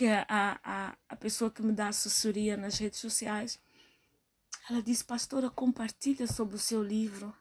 que 0.00 0.06
a, 0.06 0.24
a, 0.64 0.96
a 1.10 1.16
pessoa 1.16 1.50
que 1.50 1.60
me 1.60 1.74
dá 1.74 1.88
assessoria 1.88 2.56
nas 2.56 2.78
redes 2.78 2.98
sociais, 2.98 3.60
ela 4.70 4.80
disse, 4.80 5.04
pastora, 5.04 5.50
compartilha 5.50 6.26
sobre 6.26 6.56
o 6.56 6.58
seu 6.58 6.82
livro. 6.82 7.36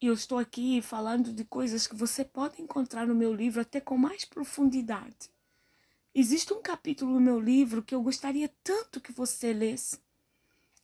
E 0.00 0.06
eu 0.06 0.14
estou 0.14 0.38
aqui 0.38 0.80
falando 0.80 1.32
de 1.32 1.44
coisas 1.44 1.88
que 1.88 1.96
você 1.96 2.24
pode 2.24 2.62
encontrar 2.62 3.04
no 3.04 3.16
meu 3.16 3.34
livro 3.34 3.60
até 3.60 3.80
com 3.80 3.98
mais 3.98 4.24
profundidade. 4.24 5.28
Existe 6.14 6.54
um 6.54 6.62
capítulo 6.62 7.14
no 7.14 7.20
meu 7.20 7.40
livro 7.40 7.82
que 7.82 7.96
eu 7.96 8.00
gostaria 8.00 8.48
tanto 8.62 9.00
que 9.00 9.10
você 9.10 9.52
lesse 9.52 9.98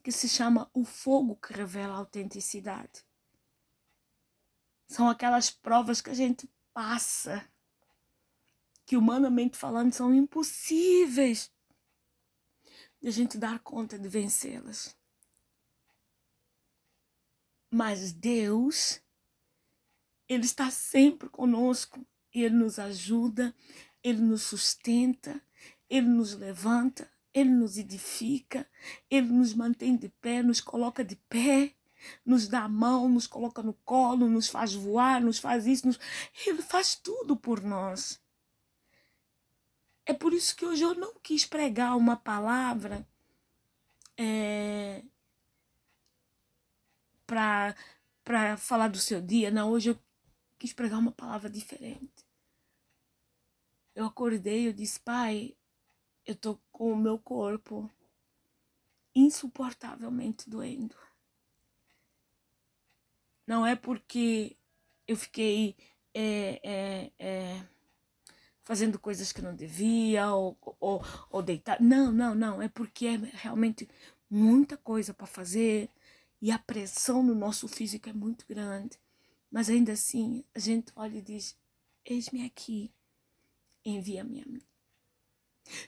que 0.02 0.10
se 0.10 0.28
chama 0.28 0.68
O 0.74 0.84
Fogo 0.84 1.36
que 1.36 1.52
Revela 1.52 1.94
a 1.94 1.98
Autenticidade. 1.98 3.04
São 4.88 5.08
aquelas 5.08 5.48
provas 5.48 6.00
que 6.00 6.10
a 6.10 6.14
gente 6.14 6.50
passa, 6.72 7.48
que 8.86 8.96
humanamente 8.96 9.56
falando 9.56 9.92
são 9.92 10.14
impossíveis 10.14 11.50
de 13.00 13.08
a 13.08 13.10
gente 13.10 13.38
dar 13.38 13.58
conta 13.60 13.98
de 13.98 14.08
vencê-las. 14.08 14.96
Mas 17.70 18.12
Deus, 18.12 19.00
Ele 20.28 20.44
está 20.44 20.70
sempre 20.70 21.28
conosco, 21.28 22.06
Ele 22.32 22.54
nos 22.54 22.78
ajuda, 22.78 23.54
Ele 24.02 24.20
nos 24.20 24.42
sustenta, 24.42 25.40
Ele 25.88 26.06
nos 26.06 26.34
levanta, 26.34 27.10
ele 27.34 27.50
nos 27.50 27.76
edifica, 27.76 28.64
Ele 29.10 29.26
nos 29.26 29.52
mantém 29.54 29.96
de 29.96 30.08
pé, 30.08 30.40
nos 30.40 30.60
coloca 30.60 31.04
de 31.04 31.16
pé, 31.28 31.74
nos 32.24 32.46
dá 32.46 32.62
a 32.62 32.68
mão, 32.68 33.08
nos 33.08 33.26
coloca 33.26 33.60
no 33.60 33.74
colo, 33.84 34.28
nos 34.28 34.48
faz 34.48 34.72
voar, 34.72 35.20
nos 35.20 35.38
faz 35.38 35.66
isso. 35.66 35.88
Nos... 35.88 35.98
Ele 36.46 36.62
faz 36.62 36.94
tudo 36.94 37.36
por 37.36 37.60
nós. 37.60 38.22
É 40.06 40.12
por 40.12 40.32
isso 40.32 40.54
que 40.54 40.66
hoje 40.66 40.82
eu 40.82 40.94
não 40.94 41.14
quis 41.20 41.46
pregar 41.46 41.96
uma 41.96 42.16
palavra 42.16 43.06
é, 44.16 45.02
para 47.26 48.56
falar 48.58 48.88
do 48.88 48.98
seu 48.98 49.20
dia. 49.20 49.50
Não, 49.50 49.70
hoje 49.70 49.90
eu 49.90 49.98
quis 50.58 50.72
pregar 50.72 50.98
uma 50.98 51.12
palavra 51.12 51.48
diferente. 51.48 52.24
Eu 53.94 54.06
acordei, 54.06 54.68
eu 54.68 54.72
disse, 54.72 55.00
pai, 55.00 55.56
eu 56.26 56.34
tô 56.34 56.58
com 56.72 56.92
o 56.92 56.96
meu 56.96 57.18
corpo 57.18 57.90
insuportavelmente 59.14 60.50
doendo. 60.50 60.96
Não 63.46 63.66
é 63.66 63.76
porque 63.76 64.56
eu 65.06 65.16
fiquei 65.16 65.76
é, 66.12 66.60
é, 66.62 67.12
é, 67.18 67.66
fazendo 68.64 68.98
coisas 68.98 69.30
que 69.30 69.42
não 69.42 69.54
devia 69.54 70.32
ou, 70.32 70.56
ou, 70.80 71.04
ou 71.30 71.42
deitar. 71.42 71.80
Não, 71.80 72.10
não, 72.10 72.34
não. 72.34 72.62
É 72.62 72.68
porque 72.68 73.06
é 73.06 73.16
realmente 73.34 73.88
muita 74.28 74.76
coisa 74.76 75.12
para 75.12 75.26
fazer 75.26 75.88
e 76.40 76.50
a 76.50 76.58
pressão 76.58 77.22
no 77.22 77.34
nosso 77.34 77.68
físico 77.68 78.08
é 78.08 78.12
muito 78.12 78.44
grande. 78.48 78.98
Mas 79.50 79.70
ainda 79.70 79.92
assim, 79.92 80.44
a 80.54 80.58
gente 80.58 80.92
olha 80.96 81.18
e 81.18 81.22
diz: 81.22 81.56
Eis-me 82.04 82.44
aqui, 82.44 82.90
envia-me 83.84 84.42
a 84.42 84.46
mim. 84.46 84.62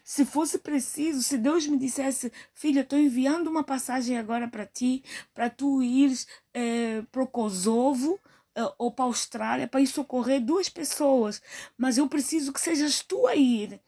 Se 0.02 0.24
fosse 0.24 0.58
preciso, 0.58 1.22
se 1.22 1.36
Deus 1.36 1.66
me 1.66 1.76
dissesse, 1.76 2.32
filha, 2.54 2.80
estou 2.80 2.98
enviando 2.98 3.48
uma 3.48 3.62
passagem 3.62 4.16
agora 4.16 4.48
para 4.48 4.64
ti, 4.64 5.04
para 5.34 5.50
tu 5.50 5.82
ires 5.82 6.26
é, 6.54 7.02
para 7.12 7.22
o 7.22 7.26
Kosovo 7.26 8.18
ou 8.78 8.90
para 8.90 9.04
a 9.04 9.08
Austrália, 9.08 9.68
para 9.68 9.80
ir 9.80 9.86
socorrer 9.86 10.40
duas 10.40 10.68
pessoas, 10.68 11.42
mas 11.76 11.98
eu 11.98 12.08
preciso 12.08 12.52
que 12.52 12.60
sejas 12.60 13.02
tu 13.02 13.26
a 13.26 13.36
ir. 13.36 13.80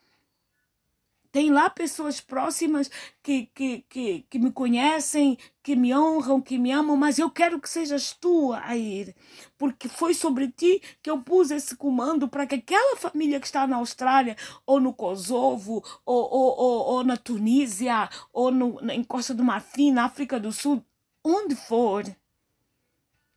Tem 1.31 1.51
lá 1.51 1.69
pessoas 1.69 2.21
próximas 2.23 2.91
que, 3.23 3.47
que, 3.55 3.85
que, 3.89 4.27
que 4.31 4.39
me 4.39 4.51
conhecem, 4.51 5.37
que 5.63 5.77
me 5.77 5.95
honram, 5.95 6.41
que 6.41 6.57
me 6.57 6.73
amam, 6.73 6.97
mas 6.97 7.19
eu 7.19 7.31
quero 7.31 7.61
que 7.61 7.69
sejas 7.69 8.15
tu 8.19 8.53
a 8.55 8.75
ir, 8.77 9.15
porque 9.59 9.89
foi 9.89 10.15
sobre 10.15 10.51
ti 10.51 10.81
que 11.03 11.11
eu 11.11 11.21
pus 11.21 11.51
esse 11.51 11.77
comando 11.77 12.29
para 12.29 12.47
que 12.47 12.55
aquela 12.55 12.97
família 12.97 13.39
que 13.39 13.47
está 13.47 13.67
na 13.67 13.77
Austrália, 13.77 14.37
ou 14.67 14.81
no 14.81 14.95
Kosovo, 14.95 15.85
ou, 16.05 16.23
ou, 16.33 16.59
ou, 16.59 16.87
ou 16.95 17.05
na 17.05 17.17
Tunísia, 17.17 18.09
ou 18.33 18.51
no, 18.51 18.81
na 18.81 18.95
Costa 19.05 19.35
do 19.35 19.45
Marfim, 19.45 19.93
na 19.93 20.07
África 20.07 20.41
do 20.41 20.51
Sul, 20.51 20.83
onde 21.23 21.55
for, 21.55 22.05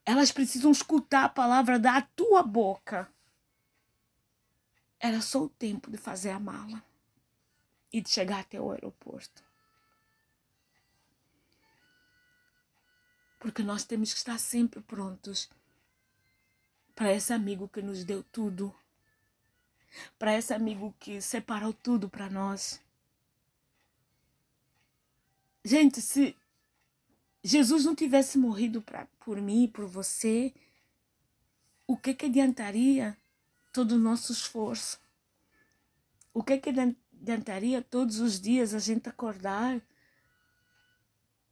elas 0.05 0.31
precisam 0.31 0.71
escutar 0.71 1.25
a 1.25 1.29
palavra 1.29 1.77
da 1.77 2.01
tua 2.01 2.43
boca. 2.43 3.11
Era 4.99 5.21
só 5.21 5.43
o 5.43 5.49
tempo 5.49 5.89
de 5.89 5.97
fazer 5.97 6.29
a 6.29 6.39
mala 6.39 6.83
e 7.91 8.01
de 8.01 8.09
chegar 8.09 8.39
até 8.39 8.59
o 8.59 8.71
aeroporto. 8.71 9.43
Porque 13.39 13.63
nós 13.63 13.83
temos 13.83 14.13
que 14.13 14.19
estar 14.19 14.37
sempre 14.37 14.81
prontos 14.81 15.49
para 16.95 17.11
esse 17.13 17.33
amigo 17.33 17.67
que 17.67 17.81
nos 17.81 18.03
deu 18.03 18.23
tudo, 18.23 18.75
para 20.19 20.37
esse 20.37 20.53
amigo 20.53 20.95
que 20.99 21.19
separou 21.19 21.73
tudo 21.73 22.07
para 22.07 22.29
nós. 22.29 22.79
Gente, 25.63 26.01
se 26.01 26.35
Jesus 27.43 27.85
não 27.85 27.95
tivesse 27.95 28.37
morrido 28.37 28.81
pra, 28.81 29.07
por 29.19 29.41
mim, 29.41 29.67
por 29.67 29.85
você, 29.85 30.53
o 31.87 31.97
que 31.97 32.13
que 32.13 32.27
adiantaria 32.27 33.17
todo 33.73 33.93
o 33.93 33.99
nosso 33.99 34.31
esforço? 34.31 34.99
O 36.33 36.43
que 36.43 36.57
que 36.57 36.69
adiantaria 36.69 37.81
todos 37.81 38.19
os 38.19 38.39
dias 38.39 38.73
a 38.73 38.79
gente 38.79 39.09
acordar. 39.09 39.81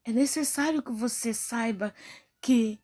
É 0.04 0.12
necessário 0.12 0.82
que 0.82 0.92
você 0.92 1.34
saiba 1.34 1.94
que 2.40 2.80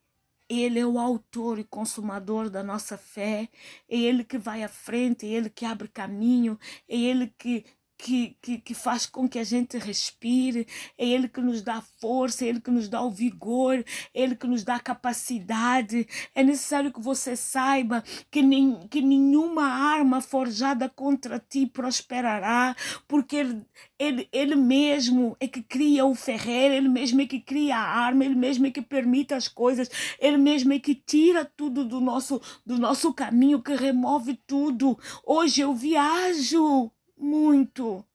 ele 0.48 0.80
é 0.80 0.86
o 0.86 1.00
autor 1.00 1.58
e 1.58 1.64
consumador 1.64 2.50
da 2.50 2.62
nossa 2.62 2.98
fé, 2.98 3.50
é 3.90 3.98
Ele 3.98 4.24
que 4.24 4.38
vai 4.38 4.64
à 4.64 4.70
frente, 4.70 5.26
é 5.26 5.30
Ele 5.30 5.50
que 5.50 5.66
abre 5.66 5.88
caminho, 5.88 6.60
é 6.88 6.96
Ele 6.96 7.34
que 7.38 7.66
que, 7.98 8.38
que, 8.42 8.58
que, 8.58 8.74
faz 8.74 9.06
com 9.06 9.28
que 9.28 9.40
a 9.40 9.44
gente 9.44 9.78
respire, 9.78 10.68
é 10.98 11.08
Ele 11.08 11.28
que 11.28 11.42
nos 11.42 11.62
dá 11.62 11.82
força, 12.00 12.46
é 12.46 12.50
Ele 12.50 12.60
que 12.60 12.72
nos 12.72 12.88
dá 12.88 13.02
o 13.02 13.12
vigor, 13.12 13.84
é 14.14 14.22
Ele 14.22 14.36
que 14.36 14.48
nos 14.48 14.64
dá 14.64 14.76
a 14.76 14.80
capacidade. 14.80 16.08
É 16.34 16.44
necessário 16.44 16.92
que 16.92 17.02
você 17.02 17.36
saiba 17.36 18.04
que, 18.30 18.42
nem, 18.42 18.88
que 18.88 19.02
nenhuma 19.02 19.66
arma 19.66 20.22
forjada 20.22 20.90
contra 20.90 21.40
ti 21.40 21.66
prosperará, 21.66 22.76
porque 23.08 23.38
Ele, 23.38 23.66
ele, 23.98 24.30
ele 24.32 24.56
mesmo 24.56 25.36
é 25.40 25.48
que 25.48 25.62
cria 25.62 26.06
o 26.06 26.14
ferreiro, 26.14 26.74
Ele 26.74 26.90
mesmo 26.90 27.22
é 27.22 27.26
que 27.26 27.40
cria 27.40 27.78
a 27.78 28.00
arma, 28.00 28.26
Ele 28.26 28.36
mesmo 28.36 28.68
é 28.68 28.72
que 28.72 28.82
permite 28.82 29.34
as 29.34 29.48
coisas, 29.48 29.90
Ele 30.20 30.38
mesmo 30.38 30.74
é 30.74 30.80
que 30.80 30.96
tira 30.96 31.46
tudo 31.46 31.86
do 31.86 32.02
nosso, 32.02 32.42
do 32.66 32.78
nosso 32.78 33.14
caminho, 33.14 33.62
que 33.62 33.76
remove 33.76 34.36
tudo. 34.46 34.98
Hoje 35.26 35.62
eu 35.62 35.74
viajo 35.74 36.92
muito. 37.18 38.06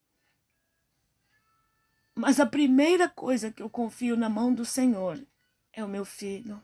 Mas 2.15 2.39
a 2.39 2.47
primeira 2.47 3.09
coisa 3.09 3.51
que 3.51 3.63
eu 3.63 3.71
confio 3.71 4.17
na 4.17 4.29
mão 4.29 4.53
do 4.53 4.65
Senhor 4.65 5.25
é 5.73 5.85
o 5.85 5.89
meu 5.89 6.05
filho, 6.05 6.61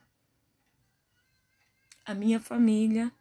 a 2.05 2.15
minha 2.15 2.41
família, 2.41 3.13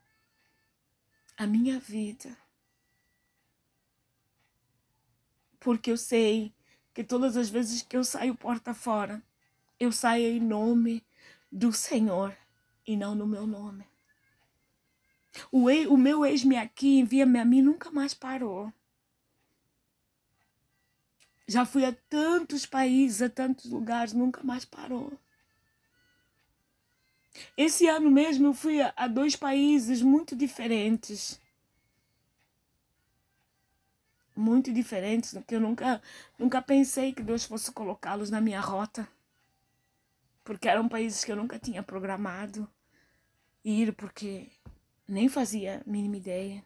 a 1.38 1.48
minha 1.48 1.80
vida. 1.80 2.36
Porque 5.60 5.92
eu 5.92 5.98
sei 5.98 6.54
que 6.94 7.04
todas 7.04 7.38
as 7.38 7.50
vezes 7.50 7.82
que 7.82 7.98
eu 7.98 8.04
saio 8.04 8.36
porta 8.36 8.74
fora, 8.74 9.22
eu 9.80 9.92
saio 9.92 10.28
em 10.28 10.40
nome 10.40 11.04
do 11.52 11.72
Senhor 11.72 12.36
e 12.86 12.96
não 12.96 13.16
no 13.16 13.26
meu 13.26 13.48
nome. 13.48 13.86
O, 15.52 15.66
o 15.68 15.98
meu 15.98 16.26
ex-me 16.26 16.58
aqui, 16.58 17.00
envia-me 17.00 17.40
a 17.40 17.46
mim, 17.46 17.62
nunca 17.62 17.92
mais 17.92 18.14
parou. 18.14 18.72
Já 21.48 21.66
fui 21.66 21.86
a 21.86 21.94
tantos 22.10 22.66
países, 22.66 23.22
a 23.22 23.30
tantos 23.30 23.66
lugares, 23.70 24.14
nunca 24.14 24.44
mais 24.44 24.66
parou. 24.66 25.14
Esse 27.58 27.88
ano 27.88 28.10
mesmo 28.10 28.48
eu 28.48 28.54
fui 28.54 28.82
a, 28.82 28.94
a 28.96 29.08
dois 29.08 29.36
países 29.36 30.02
muito 30.02 30.36
diferentes. 30.36 31.40
Muito 34.36 34.74
diferentes, 34.74 35.38
que 35.48 35.56
eu 35.56 35.62
nunca, 35.62 36.02
nunca 36.38 36.62
pensei 36.62 37.14
que 37.14 37.24
Deus 37.24 37.46
fosse 37.46 37.72
colocá-los 37.72 38.30
na 38.30 38.42
minha 38.42 38.60
rota. 38.60 39.08
Porque 40.44 40.68
eram 40.68 40.90
países 40.90 41.24
que 41.24 41.32
eu 41.32 41.36
nunca 41.36 41.58
tinha 41.58 41.82
programado 41.82 42.68
ir, 43.64 43.94
porque 43.94 44.48
nem 45.08 45.30
fazia 45.30 45.82
a 45.86 45.90
mínima 45.90 46.18
ideia. 46.18 46.64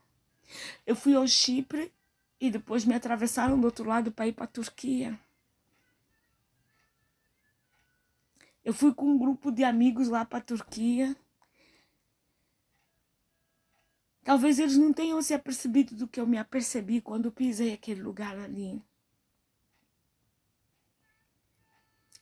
Eu 0.85 0.95
fui 0.95 1.15
ao 1.15 1.27
Chipre 1.27 1.91
e 2.39 2.49
depois 2.49 2.85
me 2.85 2.93
atravessaram 2.95 3.59
do 3.59 3.65
outro 3.65 3.85
lado 3.85 4.11
para 4.11 4.27
ir 4.27 4.33
para 4.33 4.45
a 4.45 4.47
Turquia. 4.47 5.19
Eu 8.63 8.73
fui 8.73 8.93
com 8.93 9.05
um 9.05 9.17
grupo 9.17 9.51
de 9.51 9.63
amigos 9.63 10.07
lá 10.07 10.23
para 10.23 10.37
a 10.39 10.41
Turquia. 10.41 11.15
Talvez 14.23 14.59
eles 14.59 14.77
não 14.77 14.93
tenham 14.93 15.21
se 15.21 15.33
apercebido 15.33 15.95
do 15.95 16.07
que 16.07 16.19
eu 16.19 16.27
me 16.27 16.37
apercebi 16.37 17.01
quando 17.01 17.31
pisei 17.31 17.73
aquele 17.73 18.01
lugar 18.01 18.37
ali. 18.37 18.81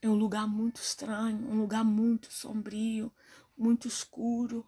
É 0.02 0.08
um 0.08 0.16
lugar 0.16 0.48
muito 0.48 0.78
estranho, 0.78 1.50
um 1.50 1.60
lugar 1.60 1.84
muito 1.84 2.32
sombrio, 2.32 3.12
muito 3.58 3.88
escuro. 3.88 4.66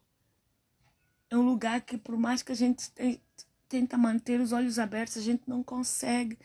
É 1.30 1.38
um 1.38 1.44
lugar 1.44 1.82
que, 1.82 1.98
por 1.98 2.18
mais 2.18 2.42
que 2.42 2.52
a 2.52 2.56
gente 2.56 2.92
tenta 3.69 3.97
manter 3.97 4.41
os 4.41 4.51
olhos 4.51 4.79
abertos, 4.79 5.17
a 5.17 5.21
gente 5.21 5.43
não 5.47 5.63
consegue, 5.63 6.38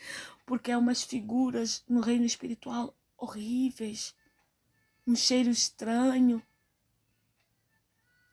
porque 0.45 0.71
é 0.71 0.77
umas 0.77 1.03
figuras 1.03 1.83
no 1.89 2.01
reino 2.01 2.27
espiritual 2.27 2.95
horríveis, 3.17 4.15
um 5.07 5.17
cheiro 5.17 5.49
estranho. 5.49 6.43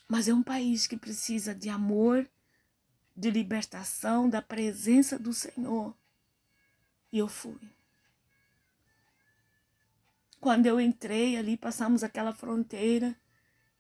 Mas 0.08 0.28
é 0.28 0.34
um 0.34 0.44
país 0.44 0.86
que 0.88 0.98
precisa 0.98 1.56
de 1.56 1.70
amor, 1.70 2.30
de 3.16 3.32
libertação, 3.32 4.30
da 4.30 4.42
presença 4.42 5.18
do 5.18 5.34
Senhor. 5.34 5.96
E 7.14 7.18
eu 7.18 7.30
fui. 7.30 7.60
Quando 10.42 10.66
eu 10.66 10.82
entrei 10.82 11.38
ali, 11.38 11.56
passamos 11.56 12.04
aquela 12.04 12.34
fronteira, 12.34 13.16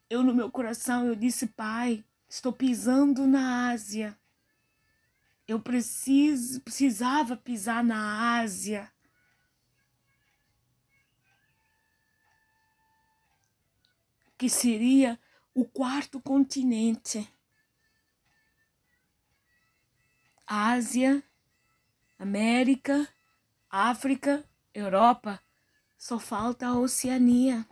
eu 0.09 0.23
no 0.23 0.33
meu 0.33 0.49
coração 0.49 1.05
eu 1.05 1.15
disse, 1.15 1.47
Pai, 1.47 2.05
estou 2.29 2.53
pisando 2.53 3.27
na 3.27 3.71
Ásia 3.71 4.17
eu 5.47 5.59
preciso, 5.59 6.61
precisava 6.61 7.35
pisar 7.35 7.83
na 7.83 8.39
Ásia. 8.39 8.91
Que 14.37 14.49
seria 14.49 15.19
o 15.53 15.65
quarto 15.65 16.19
continente. 16.19 17.31
Ásia, 20.47 21.23
América, 22.17 23.07
África, 23.69 24.43
Europa. 24.73 25.41
Só 25.97 26.17
falta 26.17 26.67
a 26.67 26.77
Oceania. 26.77 27.65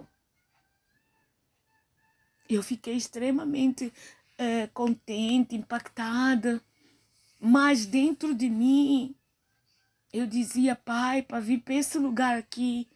Eu 2.47 2.61
fiquei 2.61 2.95
extremamente 2.95 3.93
é, 4.37 4.67
contente, 4.67 5.55
impactada 5.55 6.63
mas 7.39 7.85
dentro 7.85 8.35
de 8.35 8.49
mim, 8.49 9.15
eu 10.11 10.27
dizia, 10.27 10.75
Pai, 10.75 11.21
para 11.21 11.39
vir 11.39 11.61
para 11.61 11.75
esse 11.75 11.97
lugar 11.97 12.37
aqui, 12.37 12.89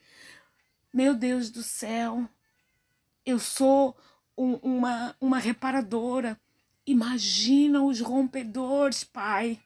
meu 0.93 1.15
Deus 1.15 1.49
do 1.49 1.63
céu, 1.63 2.27
eu 3.25 3.39
sou 3.39 3.95
um, 4.37 4.55
uma, 4.55 5.15
uma 5.19 5.37
reparadora. 5.37 6.39
Imagina 6.85 7.81
os 7.81 8.01
rompedores, 8.01 9.03
Pai. 9.03 9.59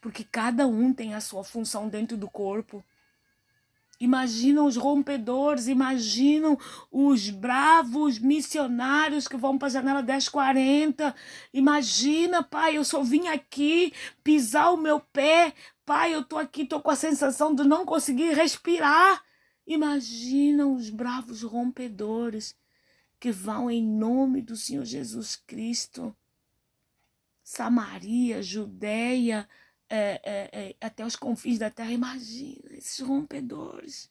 Porque 0.00 0.24
cada 0.24 0.66
um 0.66 0.92
tem 0.92 1.14
a 1.14 1.20
sua 1.20 1.44
função 1.44 1.88
dentro 1.88 2.16
do 2.16 2.28
corpo. 2.28 2.84
Imaginam 4.00 4.66
os 4.66 4.76
rompedores, 4.76 5.68
imaginam 5.68 6.58
os 6.90 7.30
bravos 7.30 8.18
missionários 8.18 9.28
que 9.28 9.36
vão 9.36 9.56
para 9.56 9.68
a 9.68 9.70
janela 9.70 10.02
1040. 10.02 11.14
Imagina, 11.52 12.42
pai, 12.42 12.76
eu 12.76 12.84
só 12.84 13.02
vim 13.02 13.28
aqui 13.28 13.92
pisar 14.22 14.72
o 14.72 14.76
meu 14.76 14.98
pé. 14.98 15.54
Pai, 15.86 16.14
eu 16.14 16.24
tô 16.24 16.36
aqui, 16.36 16.64
tô 16.64 16.80
com 16.80 16.90
a 16.90 16.96
sensação 16.96 17.54
de 17.54 17.62
não 17.64 17.84
conseguir 17.84 18.34
respirar. 18.34 19.22
Imagina 19.66 20.66
os 20.66 20.90
bravos 20.90 21.42
rompedores 21.42 22.56
que 23.18 23.30
vão 23.30 23.70
em 23.70 23.82
nome 23.82 24.42
do 24.42 24.56
Senhor 24.56 24.84
Jesus 24.84 25.36
Cristo. 25.36 26.14
Samaria, 27.42 28.42
Judéia, 28.42 29.48
é, 29.96 30.20
é, 30.24 30.50
é, 30.52 30.76
até 30.80 31.06
os 31.06 31.14
confins 31.14 31.56
da 31.56 31.70
terra. 31.70 31.92
Imagina 31.92 32.72
esses 32.72 32.98
rompedores. 32.98 34.10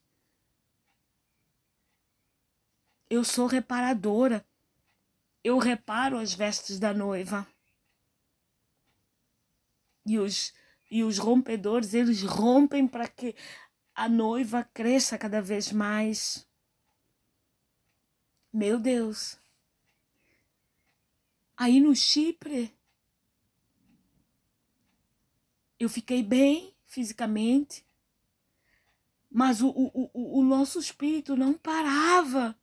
Eu 3.09 3.25
sou 3.25 3.47
reparadora. 3.47 4.45
Eu 5.43 5.57
reparo 5.57 6.17
as 6.17 6.33
vestes 6.33 6.79
da 6.79 6.93
noiva. 6.93 7.45
E 10.05 10.17
os, 10.17 10.53
e 10.89 11.03
os 11.03 11.17
rompedores, 11.17 11.93
eles 11.93 12.23
rompem 12.23 12.87
para 12.87 13.07
que 13.07 13.35
a 13.93 14.07
noiva 14.07 14.63
cresça 14.73 15.17
cada 15.17 15.41
vez 15.41 15.69
mais. 15.69 16.47
Meu 18.53 18.79
Deus. 18.79 19.37
Aí 21.57 21.81
no 21.81 21.93
Chipre, 21.93 22.73
eu 25.83 25.89
fiquei 25.89 26.23
bem 26.23 26.73
fisicamente, 26.85 27.85
mas 29.29 29.61
o, 29.61 29.69
o, 29.69 30.39
o 30.39 30.43
nosso 30.43 30.79
espírito 30.79 31.35
não 31.35 31.53
parava 31.53 32.57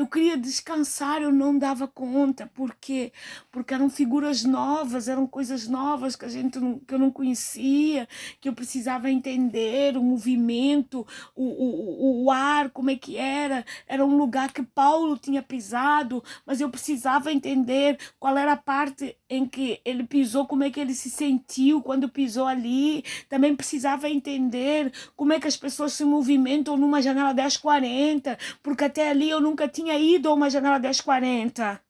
eu 0.00 0.06
queria 0.06 0.36
descansar, 0.36 1.20
eu 1.20 1.30
não 1.30 1.58
dava 1.58 1.86
conta, 1.86 2.50
porque 2.54 3.12
porque 3.50 3.74
eram 3.74 3.90
figuras 3.90 4.44
novas, 4.44 5.08
eram 5.08 5.26
coisas 5.26 5.68
novas 5.68 6.16
que 6.16 6.24
a 6.24 6.28
gente 6.28 6.58
não, 6.58 6.78
que 6.78 6.94
eu 6.94 6.98
não 6.98 7.10
conhecia, 7.10 8.08
que 8.40 8.48
eu 8.48 8.54
precisava 8.54 9.10
entender 9.10 9.98
o 9.98 10.02
movimento, 10.02 11.06
o, 11.36 11.44
o, 11.44 12.24
o 12.24 12.30
ar, 12.30 12.70
como 12.70 12.90
é 12.90 12.96
que 12.96 13.18
era. 13.18 13.62
Era 13.86 14.04
um 14.04 14.16
lugar 14.16 14.52
que 14.52 14.62
Paulo 14.62 15.18
tinha 15.18 15.42
pisado, 15.42 16.24
mas 16.46 16.62
eu 16.62 16.70
precisava 16.70 17.30
entender 17.30 17.98
qual 18.18 18.38
era 18.38 18.52
a 18.52 18.56
parte 18.56 19.16
em 19.28 19.44
que 19.44 19.80
ele 19.84 20.04
pisou, 20.04 20.46
como 20.46 20.64
é 20.64 20.70
que 20.70 20.80
ele 20.80 20.94
se 20.94 21.10
sentiu 21.10 21.82
quando 21.82 22.08
pisou 22.08 22.46
ali. 22.46 23.04
Também 23.28 23.54
precisava 23.54 24.08
entender 24.08 24.92
como 25.14 25.34
é 25.34 25.40
que 25.40 25.46
as 25.46 25.58
pessoas 25.58 25.92
se 25.92 26.04
movimentam 26.04 26.78
numa 26.78 27.02
janela 27.02 27.34
1040, 27.34 28.38
porque 28.62 28.84
até 28.84 29.10
ali 29.10 29.28
eu 29.28 29.40
nunca 29.40 29.68
tinha 29.68 29.89
tinha 29.90 29.98
ido 29.98 30.28
a 30.28 30.34
uma 30.34 30.50
janela 30.50 30.78
1040. 30.78 31.80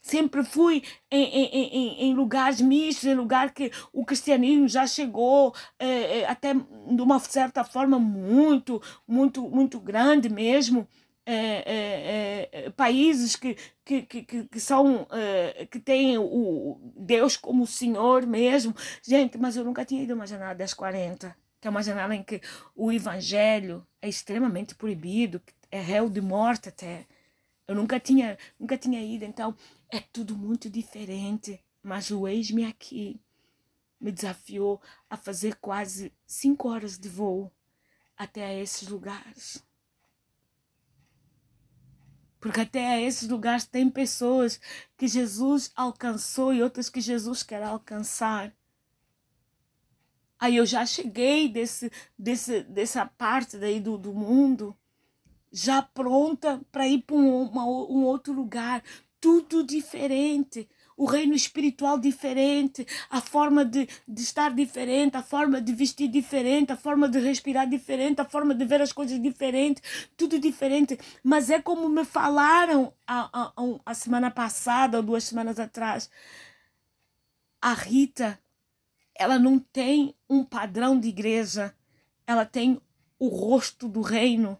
Sempre 0.00 0.44
fui 0.44 0.84
em, 1.10 1.24
em, 1.24 1.46
em, 1.46 2.02
em 2.04 2.14
lugares 2.14 2.60
mistos, 2.60 3.04
em 3.04 3.14
lugar 3.14 3.52
que 3.52 3.72
o 3.92 4.04
cristianismo 4.04 4.68
já 4.68 4.86
chegou 4.86 5.52
é, 5.80 6.24
até 6.26 6.54
de 6.54 7.02
uma 7.02 7.18
certa 7.18 7.64
forma 7.64 7.98
muito, 7.98 8.80
muito, 9.06 9.42
muito 9.48 9.80
grande 9.80 10.28
mesmo. 10.28 10.86
É, 11.28 12.70
países 12.76 13.34
que, 13.34 13.56
que, 13.84 14.02
que, 14.02 14.44
que 14.44 14.60
são 14.60 15.08
que 15.72 15.80
têm 15.80 16.16
o 16.16 16.78
Deus 16.96 17.36
como 17.36 17.66
Senhor 17.66 18.24
mesmo. 18.24 18.72
Gente, 19.02 19.36
mas 19.36 19.56
eu 19.56 19.64
nunca 19.64 19.84
tinha 19.84 20.04
ido 20.04 20.12
a 20.12 20.14
uma 20.14 20.26
janela 20.26 20.54
1040, 20.54 21.36
que 21.60 21.66
é 21.66 21.70
uma 21.70 21.82
janela 21.82 22.14
em 22.14 22.22
que 22.22 22.40
o 22.76 22.92
evangelho 22.92 23.84
é 24.00 24.08
extremamente 24.08 24.76
proibido, 24.76 25.42
é 25.76 25.80
réu 25.80 26.08
de 26.08 26.20
morte 26.20 26.68
até. 26.68 27.06
Eu 27.66 27.74
nunca 27.74 27.98
tinha, 27.98 28.38
nunca 28.58 28.78
tinha 28.78 29.02
ido, 29.02 29.24
então 29.24 29.56
é 29.90 30.00
tudo 30.00 30.36
muito 30.36 30.70
diferente. 30.70 31.62
Mas 31.82 32.10
o 32.10 32.26
ex-me 32.26 32.64
aqui 32.64 33.20
me 34.00 34.10
desafiou 34.12 34.80
a 35.08 35.16
fazer 35.16 35.56
quase 35.56 36.12
cinco 36.26 36.68
horas 36.68 36.98
de 36.98 37.08
voo 37.08 37.52
até 38.16 38.44
a 38.44 38.54
esses 38.54 38.88
lugares. 38.88 39.64
Porque 42.40 42.60
até 42.60 42.86
a 42.86 43.00
esses 43.00 43.28
lugares 43.28 43.66
tem 43.66 43.90
pessoas 43.90 44.60
que 44.96 45.08
Jesus 45.08 45.72
alcançou 45.74 46.52
e 46.52 46.62
outras 46.62 46.88
que 46.88 47.00
Jesus 47.00 47.42
quer 47.42 47.62
alcançar. 47.62 48.54
Aí 50.38 50.56
eu 50.56 50.66
já 50.66 50.84
cheguei 50.84 51.48
desse, 51.48 51.90
desse, 52.18 52.62
dessa 52.62 53.06
parte 53.06 53.56
daí 53.56 53.80
do, 53.80 53.96
do 53.96 54.12
mundo 54.12 54.76
já 55.52 55.82
pronta 55.82 56.60
para 56.70 56.86
ir 56.86 57.02
para 57.02 57.16
um, 57.16 57.50
um 57.90 58.04
outro 58.04 58.32
lugar. 58.32 58.82
Tudo 59.20 59.64
diferente. 59.64 60.68
O 60.96 61.04
reino 61.04 61.34
espiritual 61.34 61.98
diferente, 61.98 62.86
a 63.10 63.20
forma 63.20 63.66
de, 63.66 63.86
de 64.08 64.22
estar 64.22 64.54
diferente, 64.54 65.14
a 65.14 65.22
forma 65.22 65.60
de 65.60 65.74
vestir 65.74 66.08
diferente, 66.08 66.72
a 66.72 66.76
forma 66.76 67.06
de 67.06 67.18
respirar 67.18 67.68
diferente, 67.68 68.22
a 68.22 68.24
forma 68.24 68.54
de 68.54 68.64
ver 68.64 68.80
as 68.80 68.92
coisas 68.92 69.20
diferente, 69.20 69.82
tudo 70.16 70.38
diferente. 70.38 70.98
Mas 71.22 71.50
é 71.50 71.60
como 71.60 71.86
me 71.86 72.02
falaram 72.02 72.94
a, 73.06 73.28
a, 73.42 73.52
a 73.84 73.94
semana 73.94 74.30
passada 74.30 74.96
ou 74.96 75.02
duas 75.02 75.24
semanas 75.24 75.60
atrás. 75.60 76.08
A 77.60 77.74
Rita, 77.74 78.38
ela 79.14 79.38
não 79.38 79.58
tem 79.58 80.14
um 80.30 80.42
padrão 80.44 80.98
de 80.98 81.08
igreja, 81.08 81.74
ela 82.26 82.46
tem 82.46 82.80
o 83.18 83.28
rosto 83.28 83.86
do 83.86 84.00
reino 84.00 84.58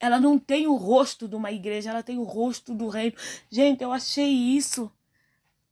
ela 0.00 0.18
não 0.18 0.38
tem 0.38 0.66
o 0.66 0.74
rosto 0.74 1.28
de 1.28 1.36
uma 1.36 1.52
igreja, 1.52 1.90
ela 1.90 2.02
tem 2.02 2.18
o 2.18 2.24
rosto 2.24 2.74
do 2.74 2.88
reino. 2.88 3.14
Gente, 3.50 3.84
eu 3.84 3.92
achei 3.92 4.30
isso 4.30 4.90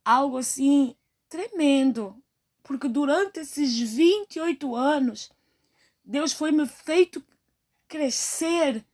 algo 0.05 0.37
assim 0.37 0.95
tremendo, 1.27 2.15
porque 2.63 2.87
durante 2.87 3.39
esses 3.39 3.77
28 3.79 4.75
anos, 4.75 5.31
Deus 6.05 6.31
foi 6.31 6.51
me 6.51 6.67
feito 6.67 7.23
crescer, 7.87 8.85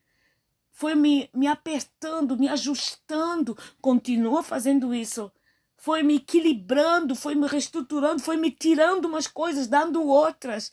foi 0.72 0.96
me, 0.96 1.30
me 1.34 1.48
apertando, 1.48 2.38
me 2.38 2.48
ajustando, 2.48 3.58
continua 3.82 4.42
fazendo 4.42 4.94
isso. 4.96 5.32
Foi 5.78 6.02
me 6.02 6.16
equilibrando, 6.16 7.14
foi 7.14 7.36
me 7.36 7.46
reestruturando, 7.46 8.22
foi 8.22 8.38
me 8.38 8.50
tirando 8.50 9.06
umas 9.06 9.28
coisas, 9.28 9.68
dando 9.68 10.04
outras. 10.04 10.72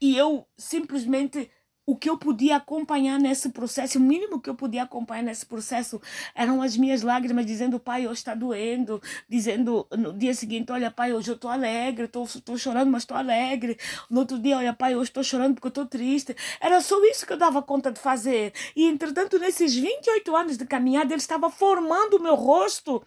E 0.00 0.16
eu 0.16 0.46
simplesmente 0.56 1.50
o 1.90 1.96
que 1.96 2.08
eu 2.08 2.16
podia 2.16 2.56
acompanhar 2.56 3.18
nesse 3.18 3.48
processo, 3.48 3.98
o 3.98 4.00
mínimo 4.00 4.40
que 4.40 4.48
eu 4.48 4.54
podia 4.54 4.84
acompanhar 4.84 5.24
nesse 5.24 5.44
processo 5.44 6.00
eram 6.36 6.62
as 6.62 6.76
minhas 6.76 7.02
lágrimas 7.02 7.44
dizendo, 7.44 7.80
pai, 7.80 8.06
hoje 8.06 8.20
está 8.20 8.32
doendo, 8.32 9.02
dizendo 9.28 9.84
no 9.98 10.12
dia 10.12 10.32
seguinte, 10.32 10.70
olha, 10.70 10.88
pai, 10.88 11.12
hoje 11.12 11.32
eu 11.32 11.34
estou 11.34 11.50
alegre, 11.50 12.04
estou 12.04 12.56
chorando, 12.56 12.92
mas 12.92 13.02
estou 13.02 13.16
alegre. 13.16 13.76
No 14.08 14.20
outro 14.20 14.38
dia, 14.38 14.56
olha, 14.56 14.72
pai, 14.72 14.94
hoje 14.94 15.10
estou 15.10 15.24
chorando 15.24 15.54
porque 15.54 15.66
estou 15.66 15.84
triste. 15.84 16.36
Era 16.60 16.80
só 16.80 17.02
isso 17.06 17.26
que 17.26 17.32
eu 17.32 17.36
dava 17.36 17.60
conta 17.60 17.90
de 17.90 17.98
fazer. 17.98 18.52
E, 18.76 18.86
entretanto, 18.86 19.36
nesses 19.40 19.74
28 19.74 20.36
anos 20.36 20.56
de 20.56 20.66
caminhada, 20.66 21.12
ele 21.12 21.20
estava 21.20 21.50
formando 21.50 22.18
o 22.18 22.22
meu 22.22 22.36
rosto 22.36 23.02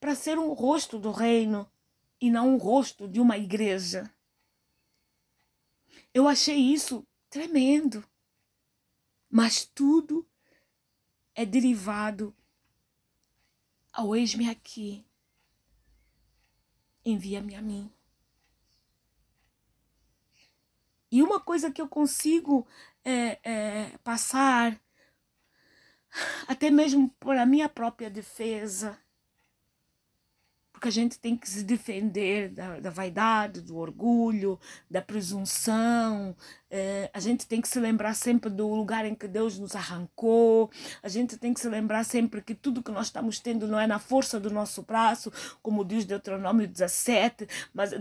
para 0.00 0.16
ser 0.16 0.40
um 0.40 0.52
rosto 0.54 0.98
do 0.98 1.12
reino 1.12 1.68
e 2.20 2.32
não 2.32 2.54
um 2.54 2.56
rosto 2.56 3.06
de 3.06 3.20
uma 3.20 3.38
igreja. 3.38 4.10
Eu 6.12 6.26
achei 6.26 6.56
isso 6.56 7.06
tremendo. 7.30 8.04
Mas 9.36 9.64
tudo 9.64 10.24
é 11.34 11.44
derivado 11.44 12.32
ao 13.92 14.14
eis-me 14.14 14.48
aqui. 14.48 15.04
Envia-me 17.04 17.56
a 17.56 17.60
mim. 17.60 17.92
E 21.10 21.20
uma 21.20 21.40
coisa 21.40 21.68
que 21.68 21.82
eu 21.82 21.88
consigo 21.88 22.64
é, 23.04 23.40
é, 23.42 23.98
passar, 24.04 24.80
até 26.46 26.70
mesmo 26.70 27.10
por 27.18 27.36
a 27.36 27.44
minha 27.44 27.68
própria 27.68 28.08
defesa, 28.08 28.96
porque 30.84 30.88
a 30.90 31.02
gente 31.02 31.18
tem 31.18 31.34
que 31.34 31.48
se 31.48 31.62
defender 31.62 32.50
da, 32.50 32.78
da 32.78 32.90
vaidade, 32.90 33.62
do 33.62 33.78
orgulho, 33.78 34.60
da 34.90 35.00
presunção. 35.00 36.36
É, 36.70 37.08
a 37.14 37.20
gente 37.20 37.46
tem 37.46 37.58
que 37.58 37.68
se 37.68 37.80
lembrar 37.80 38.12
sempre 38.12 38.50
do 38.50 38.68
lugar 38.68 39.06
em 39.06 39.14
que 39.14 39.26
Deus 39.26 39.58
nos 39.58 39.74
arrancou. 39.74 40.70
A 41.02 41.08
gente 41.08 41.38
tem 41.38 41.54
que 41.54 41.60
se 41.60 41.70
lembrar 41.70 42.04
sempre 42.04 42.42
que 42.42 42.54
tudo 42.54 42.82
que 42.82 42.90
nós 42.90 43.06
estamos 43.06 43.40
tendo 43.40 43.66
não 43.66 43.80
é 43.80 43.86
na 43.86 43.98
força 43.98 44.38
do 44.38 44.50
nosso 44.50 44.82
braço, 44.82 45.32
como 45.62 45.86
diz 45.86 46.04
Deuteronômio 46.04 46.68
17, 46.68 47.48
mas, 47.72 47.92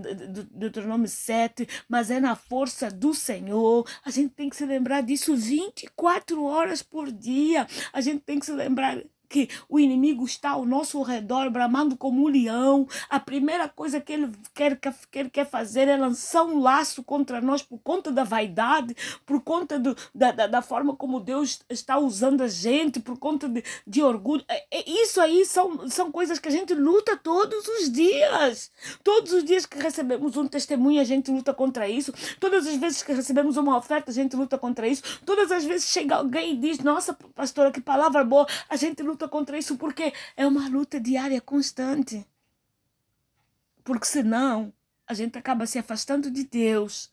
Deuteronômio 0.51 1.07
7, 1.07 1.65
mas 1.87 2.11
é 2.11 2.19
na 2.19 2.35
força 2.35 2.91
do 2.91 3.13
Senhor. 3.13 3.87
A 4.03 4.09
gente 4.09 4.33
tem 4.33 4.49
que 4.49 4.57
se 4.57 4.65
lembrar 4.65 5.01
disso 5.01 5.37
24 5.37 6.43
horas 6.43 6.83
por 6.83 7.09
dia. 7.09 7.65
A 7.93 8.01
gente 8.01 8.23
tem 8.25 8.39
que 8.39 8.45
se 8.45 8.51
lembrar 8.51 9.01
que 9.33 9.49
o 9.67 9.79
inimigo 9.79 10.23
está 10.25 10.51
ao 10.51 10.63
nosso 10.63 11.01
redor, 11.01 11.49
bramando 11.49 11.97
como 11.97 12.23
um 12.23 12.27
leão, 12.27 12.87
a 13.09 13.19
primeira 13.19 13.67
coisa 13.67 13.99
que 13.99 14.13
ele 14.13 14.31
quer, 14.53 14.79
quer, 15.09 15.27
quer 15.31 15.49
fazer 15.49 15.87
é 15.87 15.97
lançar 15.97 16.43
um 16.43 16.59
laço 16.59 17.01
contra 17.01 17.41
nós 17.41 17.63
por 17.63 17.79
conta 17.79 18.11
da 18.11 18.23
vaidade, 18.23 18.95
por 19.25 19.41
conta 19.41 19.79
do, 19.79 19.97
da, 20.13 20.31
da, 20.31 20.45
da 20.45 20.61
forma 20.61 20.95
como 20.95 21.19
Deus 21.19 21.61
está 21.67 21.97
usando 21.97 22.41
a 22.41 22.47
gente, 22.47 22.99
por 22.99 23.17
conta 23.17 23.49
de, 23.49 23.63
de 23.87 24.03
orgulho. 24.03 24.45
É, 24.47 24.65
é, 24.69 24.87
isso 25.01 25.19
aí 25.19 25.43
são, 25.45 25.89
são 25.89 26.11
coisas 26.11 26.37
que 26.37 26.49
a 26.49 26.51
gente 26.51 26.75
luta 26.75 27.17
todos 27.17 27.67
os 27.67 27.91
dias. 27.91 28.69
Todos 29.03 29.33
os 29.33 29.43
dias 29.43 29.65
que 29.65 29.79
recebemos 29.79 30.37
um 30.37 30.47
testemunho, 30.47 31.01
a 31.01 31.03
gente 31.03 31.31
luta 31.31 31.55
contra 31.55 31.89
isso. 31.89 32.13
Todas 32.39 32.67
as 32.67 32.75
vezes 32.75 33.01
que 33.01 33.13
recebemos 33.13 33.57
uma 33.57 33.75
oferta, 33.75 34.11
a 34.11 34.13
gente 34.13 34.35
luta 34.35 34.59
contra 34.59 34.87
isso. 34.87 35.01
Todas 35.25 35.51
as 35.51 35.65
vezes 35.65 35.89
chega 35.89 36.17
alguém 36.17 36.53
e 36.53 36.57
diz: 36.57 36.77
Nossa, 36.77 37.17
pastora, 37.33 37.71
que 37.71 37.81
palavra 37.81 38.23
boa, 38.23 38.45
a 38.69 38.75
gente 38.75 39.01
luta 39.01 39.22
luta 39.23 39.27
contra 39.27 39.57
isso 39.57 39.77
porque 39.77 40.13
é 40.35 40.45
uma 40.45 40.67
luta 40.67 40.99
diária 40.99 41.39
constante. 41.39 42.25
Porque 43.83 44.05
senão 44.05 44.73
a 45.07 45.13
gente 45.13 45.37
acaba 45.37 45.65
se 45.65 45.79
afastando 45.79 46.31
de 46.31 46.43
Deus 46.43 47.11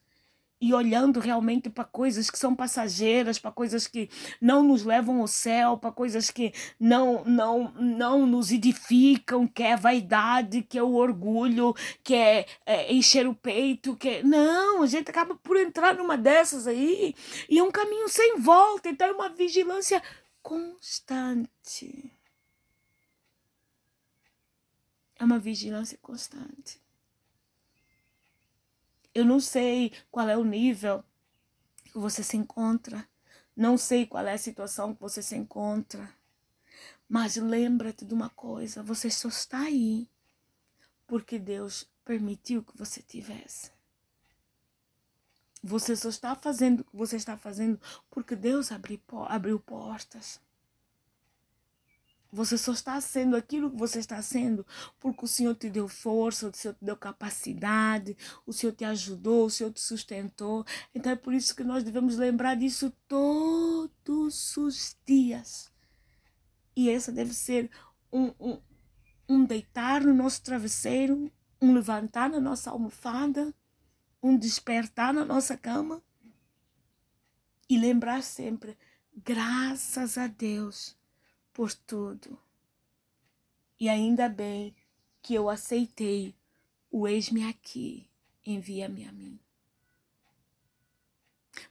e 0.63 0.75
olhando 0.75 1.21
realmente 1.21 1.71
para 1.71 1.85
coisas 1.85 2.29
que 2.29 2.39
são 2.39 2.55
passageiras, 2.55 3.39
para 3.39 3.51
coisas 3.51 3.87
que 3.87 4.11
não 4.39 4.63
nos 4.63 4.85
levam 4.85 5.23
ao 5.23 5.27
céu, 5.27 5.79
para 5.79 5.91
coisas 5.91 6.31
que 6.31 6.53
não 6.79 7.25
não 7.25 7.73
não 7.73 8.27
nos 8.27 8.53
edificam, 8.53 9.47
que 9.47 9.63
é 9.63 9.73
a 9.73 9.77
vaidade, 9.77 10.63
que 10.63 10.77
é 10.77 10.83
o 10.83 10.93
orgulho, 10.93 11.75
que 12.05 12.15
é, 12.15 12.45
é 12.67 12.93
encher 12.93 13.27
o 13.27 13.35
peito, 13.35 13.97
que 13.97 14.09
é... 14.09 14.23
não, 14.23 14.83
a 14.83 14.87
gente 14.87 15.11
acaba 15.11 15.35
por 15.35 15.57
entrar 15.57 15.95
numa 15.95 16.19
dessas 16.19 16.67
aí 16.67 17.15
e 17.49 17.59
é 17.59 17.63
um 17.63 17.71
caminho 17.71 18.09
sem 18.09 18.39
volta, 18.39 18.91
então 18.91 19.09
é 19.09 19.13
uma 19.13 19.31
vigilância 19.31 20.03
constante. 20.43 22.13
É 25.17 25.25
uma 25.25 25.39
vigilância 25.39 25.99
constante. 26.01 26.81
Eu 29.15 29.25
não 29.25 29.41
sei 29.41 29.93
qual 30.11 30.29
é 30.29 30.37
o 30.37 30.45
nível 30.45 31.05
que 31.85 31.99
você 31.99 32.23
se 32.23 32.37
encontra. 32.37 33.09
Não 33.57 33.77
sei 33.77 34.07
qual 34.07 34.27
é 34.27 34.33
a 34.33 34.39
situação 34.39 34.95
que 34.95 35.01
você 35.01 35.23
se 35.23 35.37
encontra. 35.37 36.15
Mas 37.09 37.37
lembra-te 37.37 38.05
de 38.05 38.15
uma 38.15 38.31
coisa: 38.31 38.83
você 38.83 39.11
só 39.11 39.29
está 39.29 39.61
aí 39.63 40.09
porque 41.07 41.41
Deus 41.41 41.91
permitiu 42.05 42.63
que 42.63 42.79
você 42.79 43.03
tivesse. 43.03 43.73
Você 45.63 45.95
só 45.95 46.09
está 46.09 46.35
fazendo 46.35 46.81
o 46.81 46.85
que 46.85 46.97
você 46.97 47.17
está 47.17 47.37
fazendo 47.37 47.79
porque 48.11 48.35
Deus 48.35 48.73
abriu, 48.73 49.01
abriu 49.29 49.61
portas. 49.61 50.41
Você 52.33 52.57
só 52.57 52.73
está 52.73 53.01
sendo 53.01 53.37
aquilo 53.37 53.71
que 53.71 53.77
você 53.77 53.99
está 53.99 54.23
sendo 54.23 54.65
porque 55.01 55.25
o 55.25 55.29
Senhor 55.29 55.55
te 55.57 55.69
deu 55.69 55.89
força, 55.89 56.49
o 56.49 56.55
Senhor 56.55 56.75
te 56.75 56.85
deu 56.85 56.97
capacidade, 56.97 58.17
o 58.47 58.53
Senhor 58.53 58.73
te 58.73 58.85
ajudou, 58.85 59.47
o 59.47 59.51
Senhor 59.51 59.73
te 59.73 59.81
sustentou. 59.81 60.65
Então 60.95 61.13
é 61.13 61.17
por 61.17 61.35
isso 61.35 61.55
que 61.55 61.65
nós 61.65 61.83
devemos 61.83 62.17
lembrar 62.17 62.55
disso 62.55 62.93
todos 63.09 64.57
os 64.57 64.97
dias. 65.05 65.71
E 66.77 66.89
esse 66.89 67.11
deve 67.11 67.35
ser 67.35 67.69
um, 68.13 68.33
um, 68.41 68.61
um 69.29 69.45
deitar 69.45 70.03
no 70.03 70.15
nosso 70.15 70.41
travesseiro, 70.43 71.31
um 71.61 71.75
levantar 71.75 72.31
na 72.31 72.41
nossa 72.41 72.71
almofada, 72.71 73.53
um 74.23 74.37
despertar 74.37 75.13
na 75.13 75.25
nossa 75.25 75.57
cama 75.57 76.03
e 77.69 77.79
lembrar 77.79 78.23
sempre, 78.23 78.77
graças 79.17 80.19
a 80.19 80.27
Deus 80.27 80.97
por 81.53 81.73
tudo. 81.73 82.39
E 83.79 83.89
ainda 83.89 84.29
bem 84.29 84.75
que 85.23 85.35
eu 85.35 85.49
aceitei 85.49 86.35
o 86.91 87.07
eis-me 87.07 87.49
aqui, 87.49 88.07
envia-me 88.45 89.07
a 89.07 89.13
mim. 89.13 89.39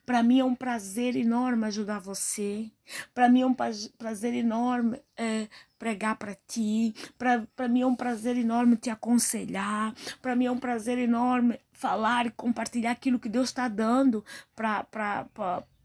Para 0.06 0.24
mim 0.24 0.40
é 0.40 0.44
um 0.44 0.56
prazer 0.56 1.16
enorme 1.16 1.66
ajudar 1.66 2.00
você. 2.00 2.72
Para 3.14 3.30
mim 3.30 3.42
é 3.42 3.46
um 3.46 3.56
prazer 3.98 4.34
enorme 4.34 5.02
é, 5.16 5.48
pregar 5.80 6.18
para 6.18 6.36
ti. 6.48 6.94
Para 7.18 7.68
mim 7.68 7.82
é 7.82 7.88
um 7.88 7.96
prazer 7.96 8.38
enorme 8.38 8.76
te 8.76 8.90
aconselhar. 8.90 9.94
Para 10.22 10.36
mim 10.36 10.46
é 10.46 10.52
um 10.52 10.60
prazer 10.60 11.00
enorme 11.00 11.60
falar 11.72 12.28
e 12.28 12.32
compartilhar 12.32 12.92
aquilo 12.92 13.18
que 13.18 13.30
Deus 13.30 13.50
está 13.50 13.68
dando 13.68 14.24
para 14.56 14.84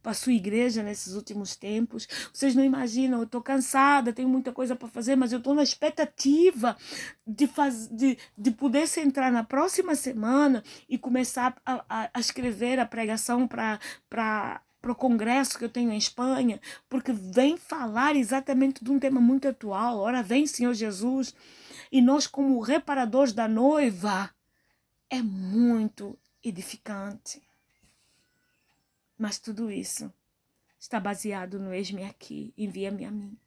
para 0.05 0.11
a 0.11 0.15
sua 0.15 0.35
igreja 0.35 0.83
nesses 0.83 1.15
últimos 1.15 1.57
tempos. 1.57 2.07
Vocês 2.31 2.55
não 2.55 2.63
imaginam, 2.63 3.21
eu 3.21 3.25
estou 3.25 3.41
cansada, 3.41 4.13
tenho 4.13 4.29
muita 4.29 4.53
coisa 4.53 4.77
para 4.77 4.87
fazer, 4.87 5.17
mas 5.17 5.33
eu 5.33 5.39
estou 5.39 5.55
na 5.55 5.63
expectativa 5.63 6.77
de, 7.27 7.47
faz, 7.47 7.89
de, 7.89 8.19
de 8.37 8.51
poder 8.51 8.85
entrar 8.99 9.33
na 9.33 9.43
próxima 9.43 9.95
semana 9.95 10.63
e 10.87 10.99
começar 10.99 11.57
a, 11.65 11.85
a, 11.89 12.11
a 12.13 12.21
escrever 12.21 12.79
a 12.79 12.85
pregação 12.85 13.49
para 13.49 14.61
para 14.85 14.93
o 14.93 14.95
congresso 14.95 15.57
que 15.57 15.65
eu 15.65 15.69
tenho 15.71 15.91
em 15.91 15.97
Espanha, 15.97 16.61
porque 16.91 17.11
vem 17.11 17.57
falar 17.57 18.15
exatamente 18.15 18.85
de 18.85 18.91
um 18.91 18.99
tema 18.99 19.19
muito 19.19 19.49
atual. 19.49 19.99
Ora, 19.99 20.23
vem 20.23 20.47
Senhor 20.47 20.75
Jesus, 20.75 21.35
e 21.91 22.03
nós, 22.03 22.27
como 22.27 22.61
reparadores 22.61 23.33
da 23.33 23.49
noiva, 23.49 24.29
é 25.09 25.23
muito 25.23 26.19
edificante. 26.45 27.43
Mas 29.17 29.39
tudo 29.39 29.71
isso 29.71 30.13
está 30.79 31.01
baseado 31.01 31.59
no 31.59 31.73
eis-me 31.73 32.05
aqui, 32.05 32.53
envia-me 32.55 33.07
a 33.07 33.11
mim. 33.11 33.39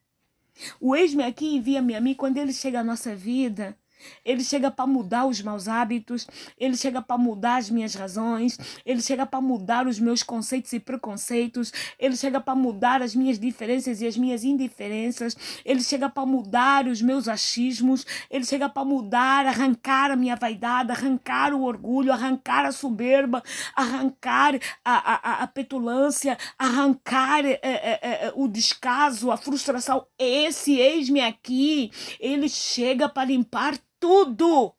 O 0.82 0.96
eis-me 0.96 1.24
aqui, 1.24 1.56
envia-me 1.56 1.94
a 1.94 2.02
mim, 2.02 2.16
quando 2.16 2.38
ele 2.38 2.52
chega 2.52 2.80
à 2.80 2.84
nossa 2.84 3.16
vida, 3.16 3.78
ele 4.24 4.44
chega 4.44 4.70
para 4.70 4.86
mudar 4.88 5.26
os 5.26 5.42
maus 5.42 5.68
hábitos, 5.68 6.28
ele 6.58 6.76
chega 6.76 7.02
para 7.02 7.18
mudar 7.18 7.58
as 7.58 7.70
minhas 7.70 7.96
razões, 7.96 8.58
ele 8.86 9.02
chega 9.02 9.26
para 9.26 9.42
mudar 9.42 9.88
os 9.88 10.00
meus 10.00 10.24
conceitos 10.24 10.74
e 10.74 10.80
preconceitos, 10.80 11.72
ele 12.00 12.16
chega 12.16 12.40
para 12.40 12.56
mudar 12.56 13.02
as 13.02 13.16
minhas 13.16 13.40
diferenças 13.40 14.02
e 14.02 14.08
as 14.08 14.18
minhas 14.18 14.44
indiferenças, 14.44 15.36
ele 15.64 15.82
chega 15.82 16.10
para 16.10 16.26
mudar 16.26 16.88
os 16.88 17.02
meus 17.02 17.28
achismos, 17.28 18.06
ele 18.30 18.46
chega 18.46 18.70
para 18.70 18.86
mudar, 18.86 19.46
arrancar 19.46 20.12
a 20.12 20.16
minha 20.16 20.36
vaidade, 20.36 20.92
arrancar 20.92 21.54
o 21.54 21.64
orgulho, 21.64 22.12
arrancar 22.12 22.66
a 22.66 22.72
soberba, 22.72 23.44
arrancar 23.76 24.56
a, 24.84 24.94
a, 24.94 25.44
a 25.44 25.48
petulância, 25.48 26.38
arrancar 26.58 27.46
é, 27.46 27.60
é, 27.62 28.00
é, 28.28 28.34
o 28.36 28.48
descaso, 28.48 29.32
a 29.32 29.38
frustração. 29.38 30.06
Esse 30.18 30.78
eis-me 30.78 31.22
aqui, 31.22 31.92
ele 32.20 32.50
chega 32.50 33.08
para 33.10 33.26
limpar 33.26 33.78
tudo. 34.00 34.74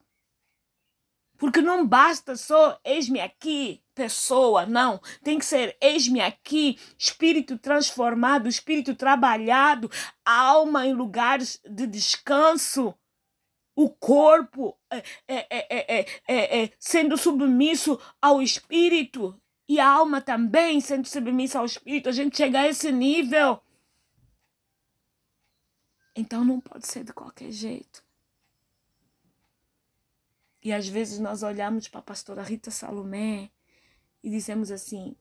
Porque 1.37 1.61
não 1.61 1.87
basta 1.87 2.37
só 2.37 2.81
eis-me 2.85 3.21
aqui, 3.21 3.81
pessoa, 3.95 4.67
não. 4.67 5.01
Tem 5.23 5.39
que 5.39 5.45
ser 5.45 5.77
eis-me 5.81 6.21
aqui, 6.21 6.79
espírito 6.99 7.57
transformado, 7.57 8.49
espírito 8.49 8.95
trabalhado, 8.95 9.89
alma 10.25 10.87
em 10.87 10.93
lugares 10.93 11.61
de 11.65 11.87
descanso, 11.87 12.95
o 13.79 13.89
corpo 13.89 14.77
é, 14.91 15.05
é, 15.29 16.05
é, 16.27 16.65
é, 16.65 16.73
sendo 16.81 17.17
submisso 17.17 17.97
ao 18.21 18.43
espírito 18.43 19.41
e 19.69 19.79
a 19.79 19.89
alma 19.89 20.21
também 20.21 20.81
sendo 20.81 21.07
submissa 21.07 21.61
ao 21.61 21.65
espírito. 21.65 22.09
A 22.09 22.13
gente 22.13 22.37
chega 22.37 22.59
a 22.59 22.67
esse 22.67 22.91
nível. 22.91 23.63
Então 26.17 26.45
não 26.45 26.59
pode 26.59 26.89
ser 26.89 27.05
de 27.05 27.13
qualquer 27.13 27.53
jeito. 27.53 28.03
E 30.63 30.73
às 30.73 30.89
vezes 30.89 31.19
nós 31.19 31.43
olhamos 31.43 31.89
para 31.89 32.01
a 32.01 32.03
pastora 32.03 32.43
Rita 32.43 32.71
Salomé 32.71 33.51
e 34.23 34.31
dizemos 34.31 34.71
assim: 34.71 35.17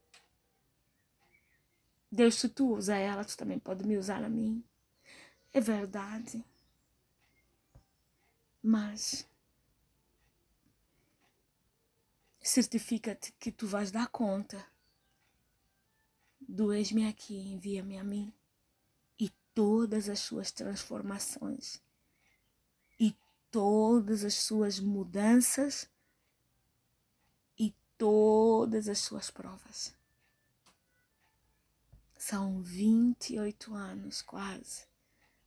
Deus, 2.11 2.35
se 2.35 2.49
tu 2.49 2.73
usa 2.75 2.95
ela, 2.95 3.23
tu 3.23 3.37
também 3.37 3.59
pode 3.59 3.85
me 3.85 3.97
usar 3.97 4.23
a 4.23 4.29
mim. 4.29 4.63
É 5.53 5.61
verdade. 5.61 6.43
Mas 8.61 9.27
certifica-te 12.41 13.31
que 13.33 13.51
tu 13.51 13.67
vais 13.67 13.91
dar 13.91 14.07
conta 14.07 14.65
do 16.41 16.73
eis-me 16.73 17.07
aqui, 17.07 17.35
envia-me 17.35 17.97
a 17.97 18.03
mim 18.03 18.33
e 19.19 19.29
todas 19.53 20.09
as 20.09 20.19
suas 20.19 20.51
transformações 20.51 21.81
todas 23.51 24.23
as 24.23 24.35
suas 24.35 24.79
mudanças 24.79 25.89
e 27.57 27.73
todas 27.97 28.87
as 28.87 28.99
suas 28.99 29.29
provas. 29.29 29.95
São 32.17 32.61
28 32.61 33.73
anos 33.73 34.21
quase, 34.21 34.85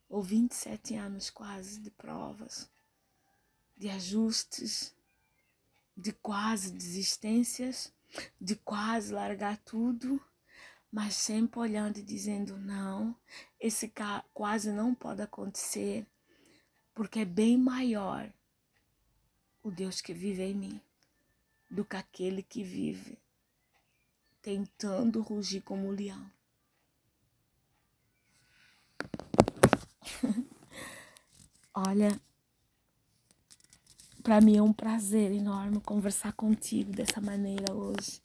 ou 0.08 0.22
27 0.22 0.94
anos 0.94 1.28
quase 1.30 1.80
de 1.80 1.90
provas, 1.90 2.70
de 3.76 3.88
ajustes, 3.90 4.94
de 5.96 6.12
quase 6.12 6.72
desistências, 6.72 7.92
de 8.40 8.56
quase 8.56 9.12
largar 9.12 9.58
tudo, 9.58 10.20
mas 10.90 11.14
sempre 11.14 11.60
olhando 11.60 11.98
e 11.98 12.02
dizendo: 12.02 12.56
não, 12.56 13.14
esse 13.58 13.92
quase 14.32 14.72
não 14.72 14.94
pode 14.94 15.22
acontecer 15.22 16.06
porque 17.00 17.20
é 17.20 17.24
bem 17.24 17.56
maior 17.56 18.30
o 19.62 19.70
Deus 19.70 20.02
que 20.02 20.12
vive 20.12 20.42
em 20.42 20.54
mim 20.54 20.78
do 21.70 21.82
que 21.82 21.96
aquele 21.96 22.42
que 22.42 22.62
vive 22.62 23.18
tentando 24.42 25.22
rugir 25.22 25.62
como 25.62 25.88
um 25.88 25.92
leão. 25.92 26.30
Olha, 31.72 32.20
para 34.22 34.42
mim 34.42 34.58
é 34.58 34.62
um 34.62 34.74
prazer 34.74 35.32
enorme 35.32 35.80
conversar 35.80 36.34
contigo 36.34 36.92
dessa 36.92 37.18
maneira 37.18 37.72
hoje. 37.72 38.22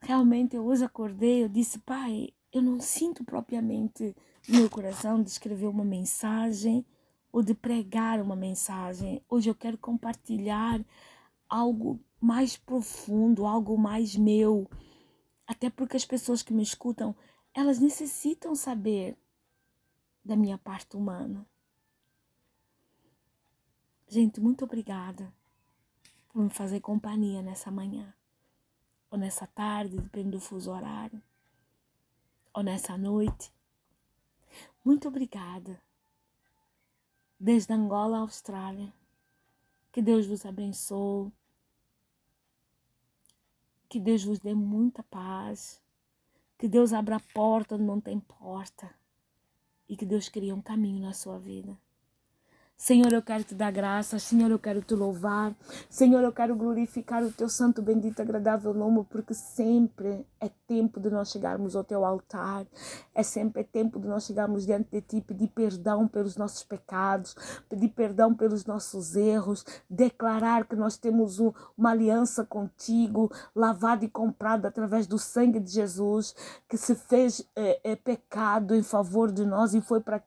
Realmente 0.00 0.54
eu 0.54 0.64
hoje 0.64 0.84
acordei, 0.84 1.42
eu 1.42 1.48
disse, 1.48 1.80
pai, 1.80 2.32
eu 2.52 2.60
não 2.60 2.80
sinto 2.80 3.24
propriamente 3.24 4.14
no 4.48 4.58
meu 4.58 4.70
coração 4.70 5.22
de 5.22 5.30
escrever 5.30 5.66
uma 5.66 5.84
mensagem 5.84 6.84
ou 7.32 7.42
de 7.42 7.54
pregar 7.54 8.20
uma 8.20 8.34
mensagem. 8.34 9.22
Hoje 9.28 9.48
eu 9.48 9.54
quero 9.54 9.78
compartilhar 9.78 10.84
algo 11.48 12.00
mais 12.20 12.56
profundo, 12.56 13.46
algo 13.46 13.78
mais 13.78 14.16
meu. 14.16 14.68
Até 15.46 15.70
porque 15.70 15.96
as 15.96 16.04
pessoas 16.04 16.42
que 16.42 16.52
me 16.52 16.62
escutam, 16.62 17.14
elas 17.54 17.78
necessitam 17.78 18.54
saber 18.54 19.16
da 20.24 20.36
minha 20.36 20.58
parte 20.58 20.96
humana. 20.96 21.46
Gente, 24.08 24.40
muito 24.40 24.64
obrigada 24.64 25.32
por 26.32 26.42
me 26.42 26.50
fazer 26.50 26.80
companhia 26.80 27.42
nessa 27.42 27.70
manhã, 27.70 28.12
ou 29.08 29.18
nessa 29.18 29.46
tarde, 29.46 29.96
depende 29.96 30.30
do 30.30 30.40
fuso 30.40 30.70
horário 30.70 31.22
ou 32.52 32.62
nessa 32.62 32.96
noite. 32.96 33.52
Muito 34.84 35.08
obrigada. 35.08 35.80
Desde 37.38 37.72
Angola 37.72 38.18
à 38.18 38.20
Austrália. 38.20 38.92
Que 39.92 40.00
Deus 40.00 40.26
vos 40.26 40.44
abençoe. 40.46 41.32
Que 43.88 43.98
Deus 43.98 44.24
vos 44.24 44.38
dê 44.38 44.54
muita 44.54 45.02
paz. 45.04 45.80
Que 46.58 46.68
Deus 46.68 46.92
abra 46.92 47.16
a 47.16 47.20
porta 47.34 47.74
onde 47.74 47.84
não 47.84 48.00
tem 48.00 48.20
porta. 48.20 48.94
E 49.88 49.96
que 49.96 50.06
Deus 50.06 50.28
crie 50.28 50.52
um 50.52 50.62
caminho 50.62 51.00
na 51.00 51.12
sua 51.12 51.38
vida. 51.38 51.76
Senhor, 52.80 53.12
eu 53.12 53.20
quero 53.20 53.44
te 53.44 53.54
dar 53.54 53.70
graças. 53.70 54.22
Senhor, 54.22 54.50
eu 54.50 54.58
quero 54.58 54.80
te 54.80 54.94
louvar. 54.94 55.54
Senhor, 55.90 56.24
eu 56.24 56.32
quero 56.32 56.56
glorificar 56.56 57.22
o 57.22 57.30
teu 57.30 57.46
santo, 57.46 57.82
bendito, 57.82 58.22
agradável 58.22 58.72
nome, 58.72 59.04
porque 59.10 59.34
sempre 59.34 60.26
é 60.40 60.48
tempo 60.66 60.98
de 60.98 61.10
nós 61.10 61.30
chegarmos 61.30 61.76
ao 61.76 61.84
teu 61.84 62.06
altar. 62.06 62.66
É 63.14 63.22
sempre 63.22 63.64
tempo 63.64 64.00
de 64.00 64.08
nós 64.08 64.24
chegarmos 64.24 64.64
diante 64.64 64.88
de 64.90 65.02
ti, 65.02 65.20
pedir 65.20 65.48
perdão 65.48 66.08
pelos 66.08 66.38
nossos 66.38 66.62
pecados, 66.62 67.36
pedir 67.68 67.88
perdão 67.88 68.34
pelos 68.34 68.64
nossos 68.64 69.14
erros, 69.14 69.62
declarar 69.88 70.66
que 70.66 70.74
nós 70.74 70.96
temos 70.96 71.38
uma 71.38 71.90
aliança 71.90 72.46
contigo, 72.46 73.30
lavada 73.54 74.06
e 74.06 74.08
comprada 74.08 74.68
através 74.68 75.06
do 75.06 75.18
sangue 75.18 75.60
de 75.60 75.70
Jesus, 75.70 76.34
que 76.66 76.78
se 76.78 76.94
fez 76.94 77.46
é, 77.54 77.92
é, 77.92 77.94
pecado 77.94 78.74
em 78.74 78.82
favor 78.82 79.30
de 79.30 79.44
nós 79.44 79.74
e 79.74 79.82
foi 79.82 80.00
para 80.00 80.22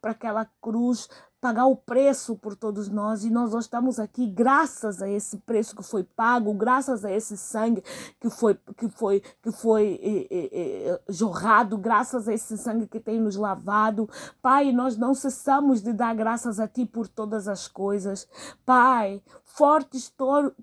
para 0.00 0.12
aquela 0.12 0.44
cruz 0.62 1.08
pagar 1.44 1.66
o 1.66 1.76
preço 1.76 2.36
por 2.36 2.56
todos 2.56 2.88
nós 2.88 3.22
e 3.22 3.28
nós 3.28 3.52
estamos 3.52 3.98
aqui 3.98 4.26
graças 4.26 5.02
a 5.02 5.10
esse 5.10 5.36
preço 5.36 5.76
que 5.76 5.82
foi 5.82 6.02
pago, 6.02 6.54
graças 6.54 7.04
a 7.04 7.12
esse 7.12 7.36
sangue 7.36 7.84
que 8.18 8.30
foi 8.30 8.58
que 8.74 8.88
foi 8.88 9.22
que 9.42 9.52
foi 9.52 10.00
eh, 10.02 10.26
eh, 10.30 10.48
eh, 10.88 11.00
jorrado, 11.06 11.76
graças 11.76 12.26
a 12.28 12.32
esse 12.32 12.56
sangue 12.56 12.86
que 12.86 12.98
tem 12.98 13.20
nos 13.20 13.36
lavado. 13.36 14.08
Pai, 14.40 14.72
nós 14.72 14.96
não 14.96 15.12
cessamos 15.12 15.82
de 15.82 15.92
dar 15.92 16.14
graças 16.14 16.58
a 16.58 16.66
ti 16.66 16.86
por 16.86 17.08
todas 17.08 17.46
as 17.46 17.68
coisas. 17.68 18.26
Pai, 18.64 19.20
fortes 19.54 20.12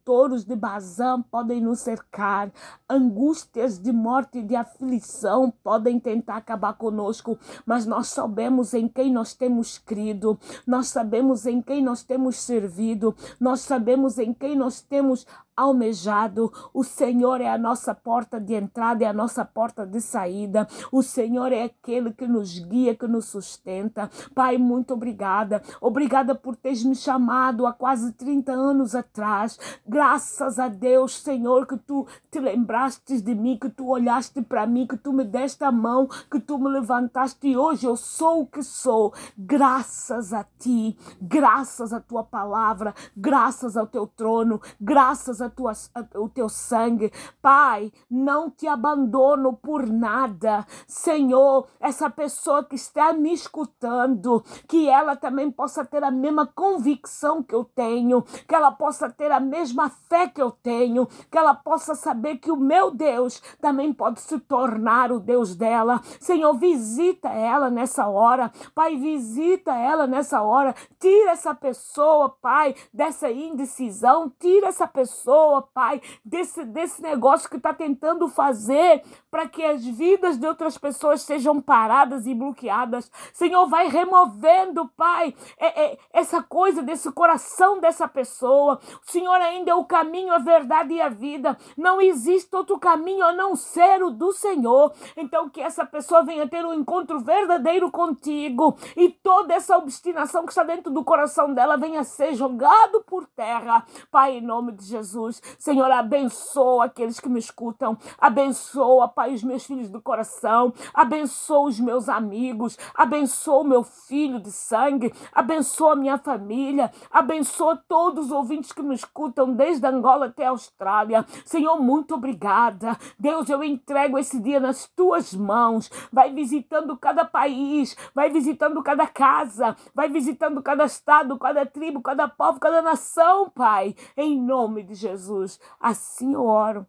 touros 0.04 0.44
de 0.44 0.56
Bazã 0.56 1.22
podem 1.22 1.62
nos 1.62 1.80
cercar, 1.80 2.52
angústias 2.90 3.80
de 3.80 3.92
morte 3.92 4.40
e 4.40 4.44
de 4.44 4.56
aflição 4.56 5.54
podem 5.64 5.98
tentar 5.98 6.38
acabar 6.38 6.74
conosco, 6.74 7.40
mas 7.66 7.86
nós 7.86 8.08
sabemos 8.08 8.74
em 8.74 8.90
quem 8.90 9.10
nós 9.10 9.34
temos 9.34 9.78
crido 9.78 10.38
nós 10.72 10.88
sabemos 10.88 11.45
em 11.45 11.61
quem 11.61 11.84
nós 11.84 12.01
temos 12.01 12.38
servido, 12.38 13.13
nós 13.38 13.59
sabemos 13.59 14.17
em 14.17 14.34
quem 14.34 14.55
nós 14.55 14.80
temos 14.80 15.28
almejado. 15.56 16.52
O 16.74 16.84
Senhor 16.84 17.41
é 17.41 17.49
a 17.49 17.58
nossa 17.58 17.93
porta 17.93 18.39
de 18.39 18.54
entrada 18.54 19.04
e 19.04 19.06
a 19.06 19.14
nossa 19.14 19.43
porta 19.43 19.86
de 19.86 20.02
saída. 20.02 20.68
O 20.91 21.02
Senhor 21.02 21.52
é 21.52 21.64
aquele 21.64 22.12
que 22.14 22.28
nos 22.28 22.58
guia, 22.60 22.95
que 22.95 23.08
nos 23.08 23.26
sustenta. 23.26 24.10
Pai, 24.34 24.58
muito 24.58 24.93
obrigada. 24.93 25.62
Obrigada 25.80 26.34
por 26.36 26.56
teres 26.56 26.84
me 26.84 26.95
chamado 26.95 27.66
há 27.66 27.74
quase 27.74 28.12
30 28.14 28.52
anos 28.52 28.95
atrás. 28.95 29.60
Graças 29.88 30.60
a 30.60 30.68
Deus, 30.68 31.20
Senhor, 31.20 31.68
que 31.68 31.78
tu 31.78 32.08
te 32.30 32.39
lembraste 32.39 33.22
de 33.22 33.36
mim, 33.36 33.58
que 33.58 33.70
tu 33.70 33.88
olhaste 33.88 34.41
para 34.41 34.66
mim, 34.66 34.88
que 34.88 34.97
tu 34.97 35.12
me 35.12 35.24
deste 35.24 35.64
a 35.64 35.72
mão, 35.72 36.08
que 36.30 36.39
tu 36.39 36.58
me 36.58 36.70
levantaste 36.70 37.47
e 37.47 37.58
hoje 37.58 37.86
eu 37.86 37.95
sou 37.95 38.41
o 38.41 38.47
que 38.47 38.64
sou. 38.64 39.14
Graças 39.38 40.34
a 40.34 40.45
ti, 40.60 40.97
graças 41.22 41.93
à 41.93 41.99
tua 41.99 42.24
palavra, 42.24 42.93
graças 43.16 43.76
ao 43.76 43.88
teu 43.88 44.08
trono, 44.08 44.62
graças 44.80 45.41
a 45.42 45.50
tua, 45.50 45.74
o 46.16 46.30
teu 46.30 46.48
sangue. 46.48 47.12
Pai, 47.42 47.92
não 48.10 48.50
te 48.50 48.68
abandono 48.68 49.54
por 49.54 49.88
nada. 49.88 50.66
Senhor, 50.88 51.68
essa 51.80 52.10
pessoa 52.10 52.64
que 52.64 52.76
está 52.76 53.14
me 53.14 53.34
escutando, 53.34 54.44
que 54.68 54.89
ela 54.89 55.16
também 55.16 55.50
possa 55.50 55.86
ter 55.86 56.04
a 56.04 56.12
mesma 56.12 56.46
convicção 56.46 57.42
que 57.42 57.56
eu 57.56 57.64
tenho, 57.64 58.22
que 58.48 58.56
ela 58.56 58.72
possa 58.72 59.10
ter 59.10 59.32
a 59.32 59.39
mesma 59.39 59.89
fé 60.10 60.28
que 60.28 60.42
eu 60.42 60.52
tenho, 60.52 61.08
que 61.30 61.38
ela 61.38 61.54
possa 61.54 61.96
saber 61.96 62.38
que 62.38 62.52
o 62.52 62.58
meu 62.58 62.92
Deus 62.92 63.42
também 63.60 63.94
pode 63.94 64.22
se 64.22 64.39
tornar 64.39 65.12
o 65.12 65.20
Deus 65.20 65.56
dela. 65.56 66.02
Senhor, 66.20 66.54
visita 66.54 67.30
ela 67.30 67.70
nessa 67.70 68.08
hora. 68.08 68.52
Pai, 68.76 68.96
visita 68.96 69.74
ela 69.74 70.06
nessa 70.06 70.42
hora. 70.42 70.76
Tira 71.00 71.32
essa 71.32 71.54
pessoa, 71.54 72.30
Pai, 72.42 72.76
dessa 72.94 73.32
indecisão. 73.32 74.32
Tira 74.39 74.68
essa 74.68 74.88
pessoa 74.88 75.31
pessoa, 75.32 75.62
Pai, 75.74 76.02
desse, 76.26 76.66
desse 76.66 77.02
negócio 77.02 77.50
que 77.50 77.56
está 77.56 77.74
tentando 77.74 78.28
fazer 78.28 79.02
para 79.32 79.48
que 79.48 79.64
as 79.64 79.84
vidas 79.86 80.38
de 80.38 80.46
outras 80.46 80.78
pessoas 80.78 81.22
sejam 81.22 81.62
paradas 81.62 82.28
e 82.28 82.36
bloqueadas. 82.36 83.10
Senhor, 83.32 83.66
vai 83.68 83.88
removendo, 83.88 84.90
Pai, 84.90 85.34
é, 85.58 85.86
é, 85.86 85.98
essa 86.12 86.44
coisa 86.44 86.84
desse 86.84 87.10
coração 87.14 87.80
dessa 87.80 88.10
pessoa. 88.10 88.80
O 89.08 89.10
Senhor 89.10 89.36
ainda 89.36 89.72
é 89.72 89.76
o 89.76 89.86
caminho, 89.86 90.34
a 90.34 90.38
verdade 90.38 90.94
e 90.94 91.02
a 91.02 91.08
vida. 91.08 91.58
Não 91.78 92.02
existe 92.02 92.54
outro 92.54 92.78
caminho 92.78 93.26
a 93.26 93.32
não 93.32 93.56
ser 93.56 94.04
o 94.04 94.10
do 94.12 94.34
Senhor. 94.34 94.94
Então, 95.16 95.50
que 95.50 95.62
essa 95.62 95.86
pessoa 95.86 96.24
venha 96.24 96.48
ter 96.48 96.66
um 96.66 96.74
encontro 96.74 97.22
verdadeiro 97.22 97.90
contigo 97.90 98.76
e 98.98 99.10
toda 99.10 99.54
essa 99.54 99.78
obstinação 99.78 100.44
que 100.44 100.52
está 100.52 100.64
dentro 100.64 100.92
do 100.92 101.06
coração 101.06 101.54
dela 101.54 101.78
venha 101.78 102.04
ser 102.04 102.34
jogado 102.34 103.02
por 103.06 103.26
terra. 103.28 103.86
Pai, 104.12 104.38
em 104.38 104.42
nome 104.42 104.74
de 104.74 104.84
Jesus. 104.84 105.42
Senhor, 105.58 105.90
abençoa 105.90 106.86
aqueles 106.86 107.20
que 107.20 107.30
me 107.30 107.40
escutam. 107.40 107.98
Abençoa, 108.20 109.08
Pai, 109.08 109.20
os 109.30 109.43
meus 109.43 109.65
filhos 109.65 109.89
do 109.89 110.01
coração. 110.01 110.74
Abençoa 110.93 111.67
os 111.67 111.80
meus 111.80 112.09
amigos. 112.09 112.78
Abençoa 112.95 113.61
o 113.61 113.67
meu 113.67 113.84
filho 113.84 114.39
de 114.39 114.51
sangue. 114.51 115.13
Abençoa 115.34 115.93
a 115.93 115.95
minha 115.95 116.17
família. 116.17 116.91
Abençoa 117.11 117.82
todos 117.88 118.26
os 118.26 118.32
ouvintes 118.32 118.72
que 118.72 118.82
me 118.82 118.95
escutam, 118.95 119.53
desde 119.53 119.86
Angola 119.86 120.28
até 120.28 120.45
a 120.45 120.49
Austrália. 120.49 121.26
Senhor, 121.45 121.80
muito 121.80 122.15
obrigada. 122.15 122.97
Deus, 123.19 123.49
eu 123.49 123.63
entrego 123.63 124.17
esse 124.17 124.39
dia 124.39 124.59
nas 124.59 124.88
tuas 124.95 125.34
mãos. 125.34 125.89
Vai 126.11 126.34
visitando 126.34 126.97
cada 126.97 127.26
país, 127.26 127.95
vai 128.13 128.30
visitando 128.30 128.82
cada 128.82 129.07
casa, 129.07 129.76
vai 129.93 130.09
visitando 130.09 130.61
cada 130.61 130.86
estado, 130.86 131.38
cada 131.38 131.65
tribo, 131.65 132.01
cada 132.01 132.28
povo, 132.28 132.59
cada 132.59 132.82
nação, 132.82 133.49
Pai. 133.49 133.95
Em 134.15 134.39
nome 134.39 134.84
de 134.84 134.95
Jesus. 134.95 135.59
Assim 135.80 136.34
eu 136.34 136.45
oro 136.45 136.86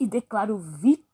e 0.00 0.06
declaro 0.06 0.56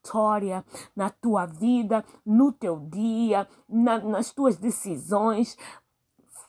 vitória 0.05 0.65
na 0.95 1.09
tua 1.09 1.47
vida, 1.47 2.05
no 2.25 2.53
teu 2.53 2.79
dia, 2.79 3.49
na, 3.69 3.99
nas 3.99 4.31
tuas 4.31 4.57
decisões. 4.57 5.57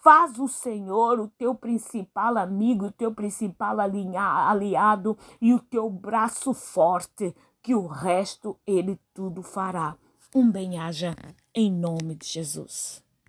Faz 0.04 0.38
o 0.38 0.48
Senhor 0.48 1.20
o 1.20 1.28
teu 1.30 1.56
principal 1.56 2.38
amigo, 2.38 2.88
o 2.88 2.92
teu 2.92 3.14
principal 3.14 3.80
aliado 3.80 5.18
e 5.42 5.54
o 5.54 5.60
teu 5.60 5.90
braço 5.90 6.54
forte, 6.54 7.36
que 7.64 7.74
o 7.74 7.88
resto 7.88 8.60
ele 8.68 9.00
tudo 9.14 9.42
fará. 9.42 9.96
Um 10.36 10.52
bem-aja 10.52 11.16
em 11.56 11.72
nome 11.72 12.16
de 12.16 12.28
Jesus. 12.28 13.05